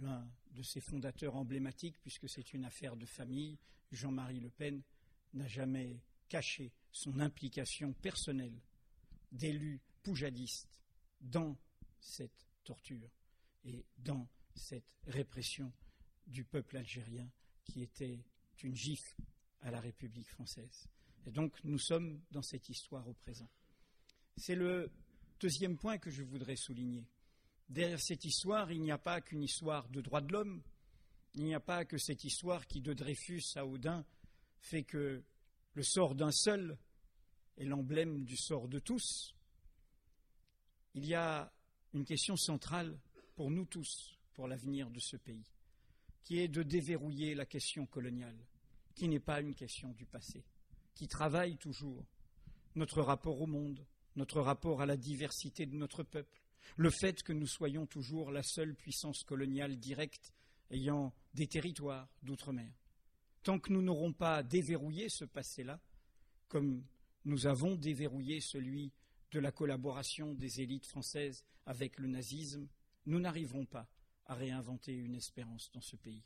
l'un 0.00 0.28
de 0.52 0.62
ses 0.62 0.80
fondateurs 0.80 1.34
emblématiques, 1.34 1.98
puisque 2.00 2.28
c'est 2.28 2.54
une 2.54 2.64
affaire 2.64 2.96
de 2.96 3.06
famille, 3.06 3.58
Jean-Marie 3.90 4.38
Le 4.38 4.50
Pen, 4.50 4.82
n'a 5.34 5.48
jamais 5.48 6.00
caché 6.28 6.72
son 6.92 7.20
implication 7.20 7.92
personnelle 7.92 8.60
d'élu 9.32 9.80
poujadiste 10.02 10.80
dans 11.20 11.56
cette 12.00 12.46
torture 12.64 13.10
et 13.64 13.84
dans 13.98 14.28
cette 14.54 14.96
répression 15.06 15.72
du 16.26 16.44
peuple 16.44 16.76
algérien 16.76 17.30
qui 17.64 17.82
était 17.82 18.24
une 18.62 18.74
gifle 18.74 19.14
à 19.60 19.70
la 19.70 19.80
République 19.80 20.28
française. 20.28 20.88
Et 21.26 21.30
donc 21.30 21.62
nous 21.64 21.78
sommes 21.78 22.20
dans 22.30 22.42
cette 22.42 22.68
histoire 22.68 23.06
au 23.08 23.14
présent. 23.14 23.48
C'est 24.36 24.54
le 24.54 24.90
deuxième 25.38 25.76
point 25.76 25.98
que 25.98 26.10
je 26.10 26.22
voudrais 26.22 26.56
souligner. 26.56 27.06
Derrière 27.68 28.00
cette 28.00 28.24
histoire, 28.24 28.72
il 28.72 28.82
n'y 28.82 28.90
a 28.90 28.98
pas 28.98 29.20
qu'une 29.20 29.42
histoire 29.42 29.88
de 29.88 30.00
droits 30.00 30.20
de 30.20 30.32
l'homme, 30.32 30.62
il 31.34 31.44
n'y 31.44 31.54
a 31.54 31.60
pas 31.60 31.84
que 31.84 31.98
cette 31.98 32.24
histoire 32.24 32.66
qui, 32.66 32.80
de 32.80 32.92
Dreyfus 32.92 33.42
à 33.54 33.64
Odin, 33.64 34.04
fait 34.58 34.82
que 34.82 35.22
le 35.80 35.84
sort 35.84 36.14
d'un 36.14 36.30
seul 36.30 36.76
est 37.56 37.64
l'emblème 37.64 38.22
du 38.26 38.36
sort 38.36 38.68
de 38.68 38.78
tous. 38.78 39.34
Il 40.92 41.06
y 41.06 41.14
a 41.14 41.50
une 41.94 42.04
question 42.04 42.36
centrale 42.36 43.00
pour 43.34 43.50
nous 43.50 43.64
tous, 43.64 44.18
pour 44.34 44.46
l'avenir 44.46 44.90
de 44.90 45.00
ce 45.00 45.16
pays 45.16 45.46
qui 46.22 46.38
est 46.38 46.48
de 46.48 46.62
déverrouiller 46.62 47.34
la 47.34 47.46
question 47.46 47.86
coloniale, 47.86 48.36
qui 48.94 49.08
n'est 49.08 49.20
pas 49.20 49.40
une 49.40 49.54
question 49.54 49.92
du 49.92 50.04
passé, 50.04 50.44
qui 50.94 51.08
travaille 51.08 51.56
toujours 51.56 52.04
notre 52.74 53.00
rapport 53.00 53.40
au 53.40 53.46
monde, 53.46 53.82
notre 54.16 54.42
rapport 54.42 54.82
à 54.82 54.86
la 54.86 54.98
diversité 54.98 55.64
de 55.64 55.76
notre 55.76 56.02
peuple, 56.02 56.42
le 56.76 56.90
fait 56.90 57.22
que 57.22 57.32
nous 57.32 57.46
soyons 57.46 57.86
toujours 57.86 58.32
la 58.32 58.42
seule 58.42 58.74
puissance 58.74 59.22
coloniale 59.22 59.78
directe 59.78 60.34
ayant 60.70 61.14
des 61.32 61.46
territoires 61.46 62.10
d'outre-mer. 62.22 62.70
Tant 63.42 63.58
que 63.58 63.72
nous 63.72 63.82
n'aurons 63.82 64.12
pas 64.12 64.42
déverrouillé 64.42 65.08
ce 65.08 65.24
passé-là, 65.24 65.80
comme 66.48 66.84
nous 67.24 67.46
avons 67.46 67.76
déverrouillé 67.76 68.40
celui 68.40 68.92
de 69.30 69.40
la 69.40 69.52
collaboration 69.52 70.34
des 70.34 70.60
élites 70.60 70.86
françaises 70.86 71.44
avec 71.66 71.98
le 71.98 72.08
nazisme, 72.08 72.68
nous 73.06 73.20
n'arriverons 73.20 73.64
pas 73.64 73.88
à 74.26 74.34
réinventer 74.34 74.92
une 74.92 75.14
espérance 75.14 75.70
dans 75.72 75.80
ce 75.80 75.96
pays. 75.96 76.22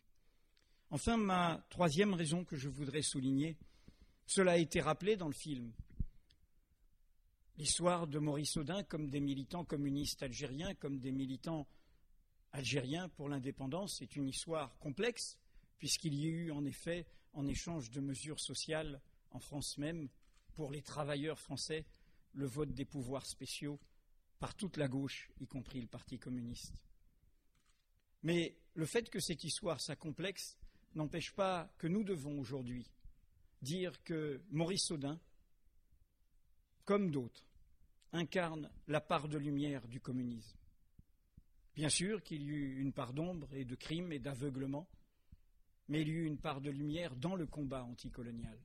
Enfin, 0.90 1.16
ma 1.16 1.64
troisième 1.70 2.14
raison 2.14 2.44
que 2.44 2.56
je 2.56 2.68
voudrais 2.68 3.02
souligner, 3.02 3.56
cela 4.26 4.52
a 4.52 4.56
été 4.56 4.80
rappelé 4.80 5.16
dans 5.16 5.28
le 5.28 5.34
film. 5.34 5.72
L'histoire 7.56 8.06
de 8.06 8.18
Maurice 8.18 8.56
Audin 8.56 8.82
comme 8.82 9.08
des 9.08 9.20
militants 9.20 9.64
communistes 9.64 10.22
algériens, 10.22 10.74
comme 10.74 10.98
des 10.98 11.12
militants 11.12 11.66
algériens 12.52 13.08
pour 13.10 13.28
l'indépendance, 13.28 14.02
est 14.02 14.16
une 14.16 14.28
histoire 14.28 14.76
complexe, 14.78 15.38
puisqu'il 15.78 16.14
y 16.14 16.26
a 16.26 16.30
eu 16.30 16.50
en 16.50 16.64
effet, 16.64 17.06
en 17.32 17.46
échange 17.46 17.90
de 17.90 18.00
mesures 18.00 18.40
sociales 18.40 19.00
en 19.30 19.40
France 19.40 19.78
même, 19.78 20.08
pour 20.54 20.70
les 20.70 20.82
travailleurs 20.82 21.38
français, 21.38 21.84
le 22.32 22.46
vote 22.46 22.72
des 22.72 22.84
pouvoirs 22.84 23.26
spéciaux 23.26 23.80
par 24.38 24.54
toute 24.54 24.76
la 24.76 24.88
gauche, 24.88 25.30
y 25.40 25.46
compris 25.46 25.80
le 25.80 25.86
Parti 25.86 26.18
communiste. 26.18 26.74
Mais 28.22 28.56
le 28.74 28.86
fait 28.86 29.10
que 29.10 29.20
cette 29.20 29.44
histoire 29.44 29.80
soit 29.80 29.96
complexe 29.96 30.56
n'empêche 30.94 31.32
pas 31.32 31.72
que 31.78 31.86
nous 31.86 32.04
devons 32.04 32.38
aujourd'hui 32.38 32.90
dire 33.62 34.02
que 34.02 34.42
Maurice 34.50 34.90
Audin, 34.90 35.20
comme 36.84 37.10
d'autres, 37.10 37.46
incarne 38.12 38.70
la 38.86 39.00
part 39.00 39.28
de 39.28 39.38
lumière 39.38 39.88
du 39.88 40.00
communisme. 40.00 40.56
Bien 41.74 41.88
sûr 41.88 42.22
qu'il 42.22 42.42
y 42.42 42.48
eut 42.48 42.80
une 42.80 42.92
part 42.92 43.12
d'ombre 43.12 43.52
et 43.54 43.64
de 43.64 43.74
crime 43.74 44.12
et 44.12 44.20
d'aveuglement, 44.20 44.88
mais 45.88 46.02
il 46.02 46.08
y 46.08 46.12
eut 46.12 46.26
une 46.26 46.38
part 46.38 46.60
de 46.60 46.70
lumière 46.70 47.14
dans 47.16 47.36
le 47.36 47.46
combat 47.46 47.84
anticolonial. 47.84 48.58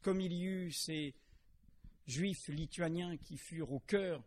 Comme 0.00 0.20
il 0.20 0.32
y 0.32 0.44
eut 0.44 0.72
ces 0.72 1.14
juifs 2.06 2.48
lituaniens 2.48 3.16
qui 3.16 3.36
furent 3.36 3.72
au 3.72 3.80
cœur 3.80 4.22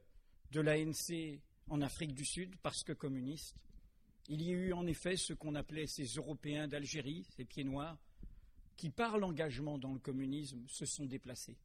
de 0.51 0.61
l'ANC 0.61 1.39
en 1.69 1.81
Afrique 1.81 2.13
du 2.13 2.25
Sud 2.25 2.55
parce 2.61 2.83
que 2.83 2.93
communistes, 2.93 3.55
il 4.27 4.41
y 4.41 4.49
a 4.49 4.53
eu 4.53 4.73
en 4.73 4.87
effet 4.87 5.17
ce 5.17 5.33
qu'on 5.33 5.55
appelait 5.55 5.87
ces 5.87 6.05
Européens 6.05 6.67
d'Algérie, 6.67 7.25
ces 7.35 7.45
pieds 7.45 7.63
noirs, 7.63 7.97
qui 8.75 8.89
par 8.89 9.17
l'engagement 9.17 9.77
dans 9.77 9.93
le 9.93 9.99
communisme 9.99 10.63
se 10.67 10.85
sont 10.85 11.05
déplacés, 11.05 11.57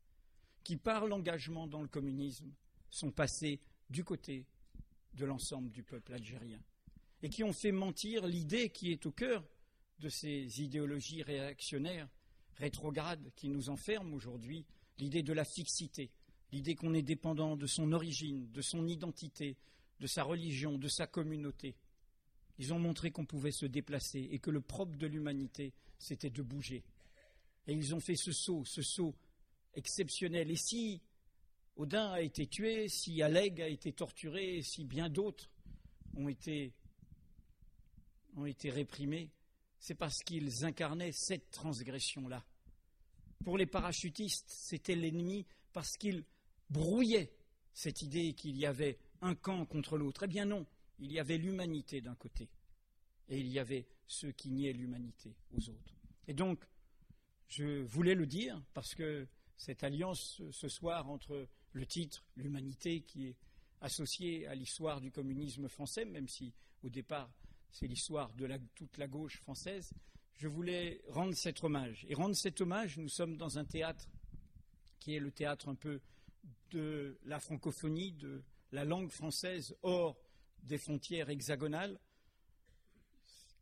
qui 0.62 0.76
par 0.76 1.06
l'engagement 1.06 1.66
dans 1.66 1.82
le 1.82 1.88
communisme 1.88 2.52
sont 2.90 3.10
passés 3.10 3.60
du 3.88 4.04
côté 4.04 4.46
de 5.14 5.24
l'ensemble 5.24 5.70
du 5.70 5.82
peuple 5.82 6.12
algérien, 6.12 6.60
et 7.22 7.28
qui 7.28 7.42
ont 7.42 7.52
fait 7.52 7.72
mentir 7.72 8.26
l'idée 8.26 8.70
qui 8.70 8.92
est 8.92 9.06
au 9.06 9.10
cœur 9.10 9.44
de 10.00 10.08
ces 10.08 10.60
idéologies 10.60 11.22
réactionnaires, 11.22 12.08
rétrogrades, 12.56 13.30
qui 13.36 13.48
nous 13.48 13.70
enferment 13.70 14.14
aujourd'hui, 14.14 14.64
l'idée 14.98 15.22
de 15.22 15.32
la 15.32 15.44
fixité, 15.44 16.10
l'idée 16.52 16.74
qu'on 16.74 16.94
est 16.94 17.02
dépendant 17.02 17.56
de 17.56 17.66
son 17.66 17.92
origine, 17.92 18.50
de 18.50 18.62
son 18.62 18.86
identité, 18.88 19.56
de 20.00 20.06
sa 20.06 20.24
religion, 20.24 20.78
de 20.78 20.88
sa 20.88 21.06
communauté, 21.06 21.76
ils 22.60 22.74
ont 22.74 22.78
montré 22.78 23.10
qu'on 23.10 23.24
pouvait 23.24 23.52
se 23.52 23.64
déplacer 23.64 24.28
et 24.30 24.38
que 24.38 24.50
le 24.50 24.60
propre 24.60 24.96
de 24.98 25.06
l'humanité, 25.06 25.72
c'était 25.98 26.28
de 26.28 26.42
bouger. 26.42 26.84
Et 27.66 27.72
ils 27.72 27.94
ont 27.94 28.00
fait 28.00 28.16
ce 28.16 28.32
saut, 28.32 28.66
ce 28.66 28.82
saut 28.82 29.14
exceptionnel. 29.72 30.50
Et 30.50 30.56
si 30.56 31.00
Odin 31.76 32.10
a 32.10 32.20
été 32.20 32.46
tué, 32.46 32.88
si 32.88 33.22
Alleg 33.22 33.62
a 33.62 33.68
été 33.68 33.92
torturé, 33.92 34.60
si 34.60 34.84
bien 34.84 35.08
d'autres 35.08 35.50
ont 36.14 36.28
été, 36.28 36.74
ont 38.36 38.44
été 38.44 38.68
réprimés, 38.68 39.30
c'est 39.80 39.94
parce 39.94 40.18
qu'ils 40.22 40.64
incarnaient 40.64 41.12
cette 41.12 41.50
transgression-là. 41.50 42.44
Pour 43.44 43.56
les 43.56 43.66
parachutistes, 43.66 44.48
c'était 44.48 44.94
l'ennemi 44.94 45.46
parce 45.72 45.96
qu'ils 45.96 46.24
brouillaient 46.68 47.32
cette 47.72 48.02
idée 48.02 48.34
qu'il 48.34 48.56
y 48.56 48.66
avait 48.66 48.98
un 49.22 49.34
camp 49.34 49.64
contre 49.64 49.96
l'autre. 49.96 50.24
Eh 50.24 50.28
bien 50.28 50.44
non, 50.44 50.66
il 50.98 51.10
y 51.10 51.18
avait 51.18 51.38
l'humanité 51.38 52.02
d'un 52.02 52.14
côté 52.14 52.48
et 53.28 53.38
il 53.40 53.48
y 53.48 53.58
avait 53.58 53.86
ceux 54.06 54.32
qui 54.32 54.50
niaient 54.50 54.72
l'humanité 54.72 55.34
aux 55.52 55.70
autres. 55.70 55.94
Et 56.28 56.34
donc, 56.34 56.62
je 57.48 57.82
voulais 57.82 58.14
le 58.14 58.26
dire 58.26 58.62
parce 58.74 58.94
que 58.94 59.26
cette 59.56 59.82
alliance 59.82 60.42
ce 60.50 60.68
soir 60.68 61.08
entre 61.08 61.48
le 61.72 61.86
titre, 61.86 62.24
l'humanité, 62.36 63.00
qui 63.00 63.28
est 63.28 63.36
associé 63.80 64.46
à 64.46 64.54
l'histoire 64.54 65.00
du 65.00 65.10
communisme 65.10 65.68
français, 65.68 66.04
même 66.04 66.28
si 66.28 66.52
au 66.82 66.90
départ 66.90 67.32
c'est 67.72 67.86
l'histoire 67.86 68.32
de 68.34 68.48
toute 68.74 68.98
la 68.98 69.06
gauche 69.06 69.38
française, 69.38 69.92
je 70.36 70.48
voulais 70.48 71.02
rendre 71.08 71.34
cet 71.34 71.62
hommage. 71.62 72.06
Et 72.08 72.14
rendre 72.14 72.34
cet 72.34 72.60
hommage, 72.60 72.98
nous 72.98 73.08
sommes 73.08 73.36
dans 73.36 73.58
un 73.58 73.64
théâtre 73.64 74.08
qui 74.98 75.14
est 75.14 75.20
le 75.20 75.30
théâtre 75.30 75.68
un 75.68 75.74
peu 75.74 76.00
de 76.70 77.18
la 77.24 77.40
francophonie, 77.40 78.12
de 78.12 78.42
la 78.72 78.84
langue 78.84 79.10
française 79.10 79.76
hors 79.82 80.16
des 80.62 80.78
frontières 80.78 81.30
hexagonales. 81.30 81.98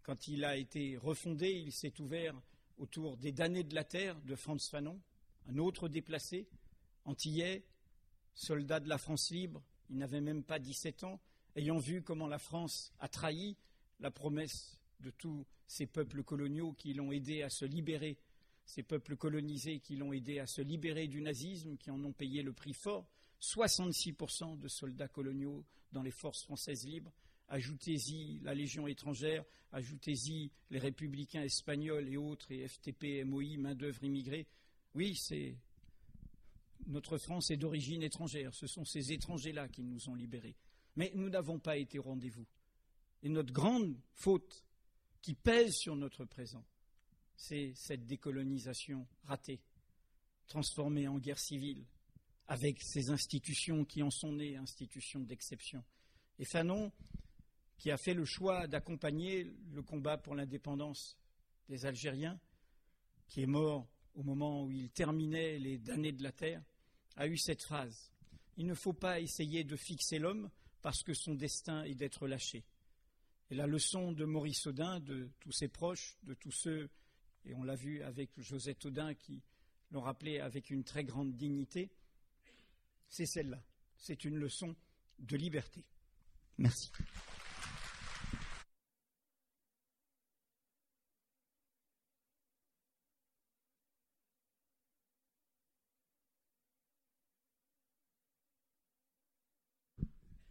Quand 0.02 0.28
il 0.28 0.44
a 0.44 0.56
été 0.56 0.96
refondé, 0.96 1.50
il 1.50 1.72
s'est 1.72 2.00
ouvert 2.00 2.40
autour 2.78 3.16
des 3.16 3.32
damnés 3.32 3.64
de 3.64 3.74
la 3.74 3.84
terre 3.84 4.20
de 4.22 4.34
Franz 4.34 4.68
Fanon, 4.70 5.00
un 5.48 5.58
autre 5.58 5.88
déplacé, 5.88 6.48
antillais, 7.04 7.64
soldat 8.34 8.80
de 8.80 8.88
la 8.88 8.98
France 8.98 9.30
libre, 9.30 9.62
il 9.90 9.96
n'avait 9.96 10.20
même 10.20 10.44
pas 10.44 10.58
17 10.58 11.04
ans, 11.04 11.20
ayant 11.56 11.78
vu 11.78 12.02
comment 12.02 12.28
la 12.28 12.38
France 12.38 12.92
a 13.00 13.08
trahi 13.08 13.56
la 14.00 14.10
promesse 14.10 14.78
de 15.00 15.10
tous 15.10 15.46
ces 15.66 15.86
peuples 15.86 16.22
coloniaux 16.22 16.72
qui 16.72 16.94
l'ont 16.94 17.12
aidé 17.12 17.42
à 17.42 17.50
se 17.50 17.64
libérer, 17.64 18.18
ces 18.64 18.82
peuples 18.82 19.16
colonisés 19.16 19.80
qui 19.80 19.96
l'ont 19.96 20.12
aidé 20.12 20.38
à 20.38 20.46
se 20.46 20.60
libérer 20.60 21.08
du 21.08 21.20
nazisme, 21.20 21.76
qui 21.76 21.90
en 21.90 22.02
ont 22.04 22.12
payé 22.12 22.42
le 22.42 22.52
prix 22.52 22.74
fort, 22.74 23.08
66% 23.40 24.58
de 24.58 24.68
soldats 24.68 25.08
coloniaux 25.08 25.64
dans 25.92 26.02
les 26.02 26.10
forces 26.10 26.42
françaises 26.42 26.84
libres. 26.84 27.12
Ajoutez-y 27.48 28.40
la 28.40 28.54
Légion 28.54 28.86
étrangère, 28.86 29.44
ajoutez-y 29.72 30.50
les 30.70 30.78
républicains 30.78 31.42
espagnols 31.42 32.08
et 32.08 32.16
autres, 32.16 32.52
et 32.52 32.66
FTP, 32.66 33.24
MOI, 33.24 33.56
main-d'œuvre 33.58 34.04
immigrée. 34.04 34.46
Oui, 34.94 35.14
c'est 35.14 35.56
notre 36.86 37.18
France 37.18 37.50
est 37.50 37.56
d'origine 37.56 38.02
étrangère. 38.02 38.54
Ce 38.54 38.66
sont 38.66 38.84
ces 38.84 39.12
étrangers-là 39.12 39.68
qui 39.68 39.82
nous 39.82 40.08
ont 40.08 40.14
libérés. 40.14 40.56
Mais 40.96 41.12
nous 41.14 41.28
n'avons 41.28 41.58
pas 41.58 41.76
été 41.76 41.98
au 41.98 42.02
rendez-vous. 42.02 42.46
Et 43.22 43.28
notre 43.28 43.52
grande 43.52 43.96
faute 44.12 44.64
qui 45.22 45.34
pèse 45.34 45.74
sur 45.74 45.96
notre 45.96 46.24
présent, 46.24 46.64
c'est 47.36 47.72
cette 47.74 48.06
décolonisation 48.06 49.06
ratée, 49.24 49.60
transformée 50.46 51.08
en 51.08 51.18
guerre 51.18 51.38
civile, 51.38 51.84
avec 52.46 52.80
ces 52.82 53.10
institutions 53.10 53.84
qui 53.84 54.02
en 54.02 54.10
sont 54.10 54.32
nées, 54.32 54.56
institutions 54.56 55.20
d'exception. 55.20 55.84
Et 56.38 56.44
Fanon, 56.44 56.92
qui 57.76 57.90
a 57.90 57.96
fait 57.96 58.14
le 58.14 58.24
choix 58.24 58.66
d'accompagner 58.66 59.52
le 59.72 59.82
combat 59.82 60.18
pour 60.18 60.34
l'indépendance 60.34 61.18
des 61.68 61.86
Algériens, 61.86 62.40
qui 63.28 63.42
est 63.42 63.46
mort 63.46 63.86
au 64.14 64.22
moment 64.22 64.64
où 64.64 64.70
il 64.70 64.90
terminait 64.90 65.58
les 65.58 65.78
damnés 65.78 66.12
de 66.12 66.22
la 66.22 66.32
terre, 66.32 66.62
a 67.16 67.26
eu 67.26 67.36
cette 67.36 67.62
phrase 67.62 68.10
Il 68.56 68.66
ne 68.66 68.74
faut 68.74 68.92
pas 68.92 69.20
essayer 69.20 69.64
de 69.64 69.76
fixer 69.76 70.18
l'homme 70.18 70.50
parce 70.82 71.02
que 71.02 71.14
son 71.14 71.34
destin 71.34 71.84
est 71.84 71.94
d'être 71.94 72.26
lâché. 72.26 72.64
Et 73.50 73.54
la 73.54 73.66
leçon 73.66 74.12
de 74.12 74.24
Maurice 74.24 74.66
Audin, 74.66 75.00
de 75.00 75.30
tous 75.40 75.52
ses 75.52 75.68
proches, 75.68 76.18
de 76.22 76.34
tous 76.34 76.50
ceux, 76.50 76.90
et 77.44 77.54
on 77.54 77.62
l'a 77.62 77.76
vu 77.76 78.02
avec 78.02 78.30
Josette 78.40 78.84
Audin 78.84 79.14
qui 79.14 79.42
l'ont 79.90 80.02
rappelé 80.02 80.38
avec 80.38 80.70
une 80.70 80.84
très 80.84 81.04
grande 81.04 81.34
dignité, 81.34 81.90
c'est 83.08 83.26
celle-là. 83.26 83.62
C'est 83.96 84.24
une 84.24 84.36
leçon 84.36 84.76
de 85.18 85.36
liberté. 85.36 85.84
Merci. 86.58 86.90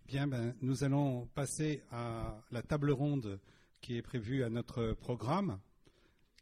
Bien, 0.07 0.25
ben, 0.25 0.55
nous 0.61 0.85
allons 0.85 1.27
passer 1.35 1.83
à 1.91 2.41
la 2.51 2.61
table 2.61 2.91
ronde 2.91 3.41
qui 3.81 3.97
est 3.97 4.01
prévue 4.01 4.41
à 4.41 4.49
notre 4.49 4.93
programme, 4.93 5.59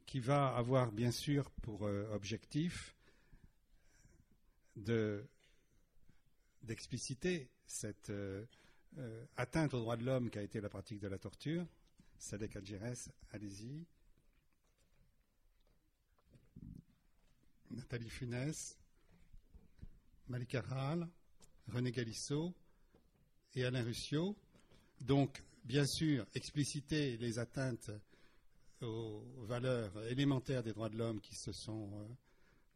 qui 0.05 0.19
va 0.19 0.55
avoir 0.55 0.91
bien 0.91 1.09
sûr 1.09 1.49
pour 1.63 1.87
euh, 1.87 2.07
objectif 2.13 2.95
d'expliciter 6.61 7.49
cette 7.65 8.11
euh, 8.11 8.45
euh, 8.99 9.25
atteinte 9.35 9.73
aux 9.73 9.79
droits 9.79 9.97
de 9.97 10.05
l'homme 10.05 10.29
qu'a 10.29 10.43
été 10.43 10.61
la 10.61 10.69
pratique 10.69 10.99
de 10.99 11.07
la 11.07 11.17
torture. 11.17 11.65
Sadek 12.19 12.57
Adjires, 12.57 13.09
allez-y. 13.31 13.83
Nathalie 17.71 18.11
Funès, 18.11 18.77
Malika 20.27 20.61
Ral, 20.61 21.09
René 21.67 21.91
Galissot, 21.91 22.53
et 23.55 23.63
Alain 23.63 23.83
Ruscio. 23.83 24.35
Donc, 25.01 25.43
bien 25.63 25.85
sûr, 25.85 26.25
expliciter 26.33 27.17
les 27.17 27.39
atteintes 27.39 27.91
aux 28.81 29.23
valeurs 29.47 29.91
élémentaires 30.07 30.63
des 30.63 30.73
droits 30.73 30.89
de 30.89 30.97
l'homme 30.97 31.21
qui 31.21 31.35
se 31.35 31.51
sont 31.51 31.89
euh, 31.93 32.07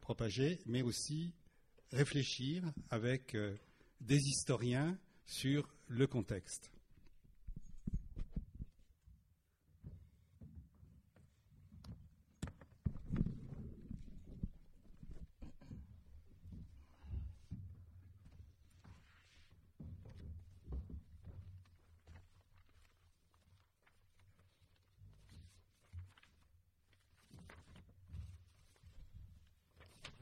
propagées, 0.02 0.60
mais 0.65 0.82
aussi 0.82 1.34
réfléchir 1.92 2.63
avec 2.89 3.36
euh, 3.36 3.56
des 4.02 4.18
historiens 4.18 4.98
sur 5.26 5.68
le 5.88 6.08
contexte. 6.08 6.72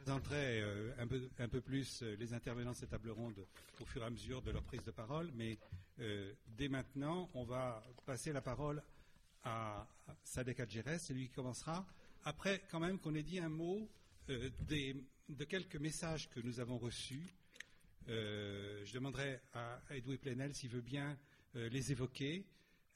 Présenterai 0.08 0.62
euh, 0.62 0.94
un, 1.38 1.50
peu, 1.50 1.60
plus 1.60 2.02
euh, 2.02 2.16
les 2.18 2.34
intervenants 2.34 2.72
de 2.72 2.78
cette 2.78 2.92
table 2.92 3.10
ronde 3.10 3.46
au 3.82 3.86
fur 3.86 4.02
et 4.02 4.06
à 4.06 4.10
mesure 4.10 4.42
de 4.42 4.52
leur 4.52 4.64
prise 4.64 4.82
de 4.86 4.92
parole, 4.92 5.30
mais 5.36 5.58
euh, 6.00 6.32
dès 6.58 6.70
maintenant, 6.70 7.30
on 7.34 7.44
va 7.44 7.84
passer 8.06 8.32
la 8.32 8.40
parole 8.40 8.82
à 9.44 9.86
Sadek 10.24 10.62
Adjires, 10.62 10.98
c'est 10.98 11.14
lui 11.14 11.28
qui 11.28 11.34
commencera. 11.34 11.86
Après, 12.24 12.62
quand 12.72 12.80
même, 12.80 13.00
qu'on 13.00 13.16
ait 13.16 13.24
dit 13.24 13.40
un 13.40 13.50
mot 13.50 13.86
de 14.30 15.44
quelques 15.44 15.76
messages 15.76 16.30
que 16.30 16.40
nous 16.40 16.62
avons 16.62 16.78
reçus. 16.78 17.36
je 18.08 18.94
demanderai 18.94 19.42
à 19.56 19.82
Edouard 19.90 20.20
Plenel 20.20 20.56
s'il 20.56 20.70
veut 20.70 20.80
bien 20.80 21.18
les 21.54 21.92
évoquer, 21.92 22.46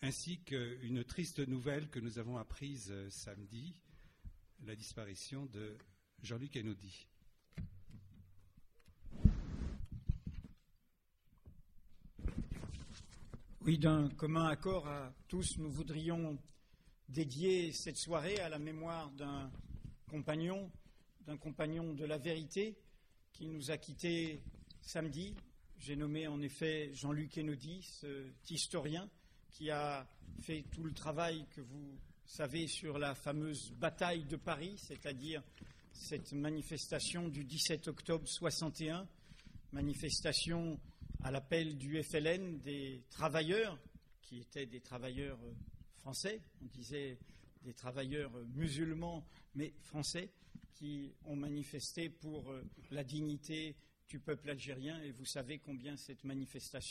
ainsi 0.02 0.40
qu'une 0.44 1.04
triste 1.04 1.40
nouvelle 1.40 1.90
que 1.90 2.00
nous 2.00 2.20
avons 2.20 2.38
apprise 2.38 2.94
samedi, 3.10 3.76
la 4.66 4.76
disparition 4.76 5.46
de 5.48 5.76
Jean-Luc 6.24 6.56
Enaudi. 6.56 7.08
Oui, 13.62 13.78
d'un 13.78 14.10
commun 14.10 14.46
accord 14.46 14.88
à 14.88 15.14
tous, 15.28 15.58
nous 15.58 15.72
voudrions 15.72 16.38
dédier 17.10 17.72
cette 17.72 17.98
soirée 17.98 18.40
à 18.40 18.50
la 18.50 18.60
mémoire 18.60 19.12
d'un 19.12 19.52
compagnon, 20.10 20.72
d'un 21.26 21.38
compagnon 21.38 21.94
de 21.94 22.06
la 22.06 22.18
vérité 22.18 22.78
qui 23.34 23.48
nous 23.48 23.72
a 23.72 23.78
quittés 23.78 24.44
samedi. 24.82 25.36
J'ai 25.78 25.96
nommé 25.96 26.28
en 26.28 26.42
effet 26.42 26.92
Jean-Luc 26.94 27.38
Enaudi, 27.38 27.82
cet 27.84 28.52
historien 28.52 29.10
qui 29.50 29.72
a 29.72 30.08
fait 30.42 30.66
tout 30.72 30.84
le 30.84 30.94
travail 30.94 31.46
que 31.50 31.62
vous 31.62 31.98
savez 32.26 32.68
sur 32.68 32.98
la 32.98 33.16
fameuse 33.16 33.72
bataille 33.72 34.26
de 34.26 34.38
Paris, 34.38 34.76
c'est-à-dire 34.78 35.44
cette 35.94 36.34
manifestation 36.34 37.28
du 37.28 37.44
17 37.44 37.88
octobre 37.88 38.28
61, 38.28 39.08
manifestation 39.72 40.80
à 41.24 41.32
l'appel 41.32 41.78
du 41.78 42.02
FLN 42.02 42.60
des 42.60 43.04
travailleurs, 43.10 43.78
qui 44.22 44.40
étaient 44.40 44.66
des 44.66 44.80
travailleurs 44.80 45.40
euh, 45.44 45.54
français, 46.00 46.42
on 46.62 46.66
disait 46.66 47.18
des 47.64 47.74
travailleurs 47.74 48.36
euh, 48.36 48.46
musulmans, 48.56 49.26
mais 49.56 49.74
français, 49.82 50.30
qui 50.74 51.14
ont 51.26 51.36
manifesté 51.36 52.10
pour 52.10 52.50
euh, 52.52 52.64
la 52.92 53.04
dignité 53.04 53.76
du 54.10 54.20
peuple 54.20 54.50
algérien. 54.50 55.02
Et 55.04 55.12
vous 55.12 55.26
savez 55.26 55.60
combien 55.60 55.96
cette 55.98 56.24
manifestation 56.24 56.82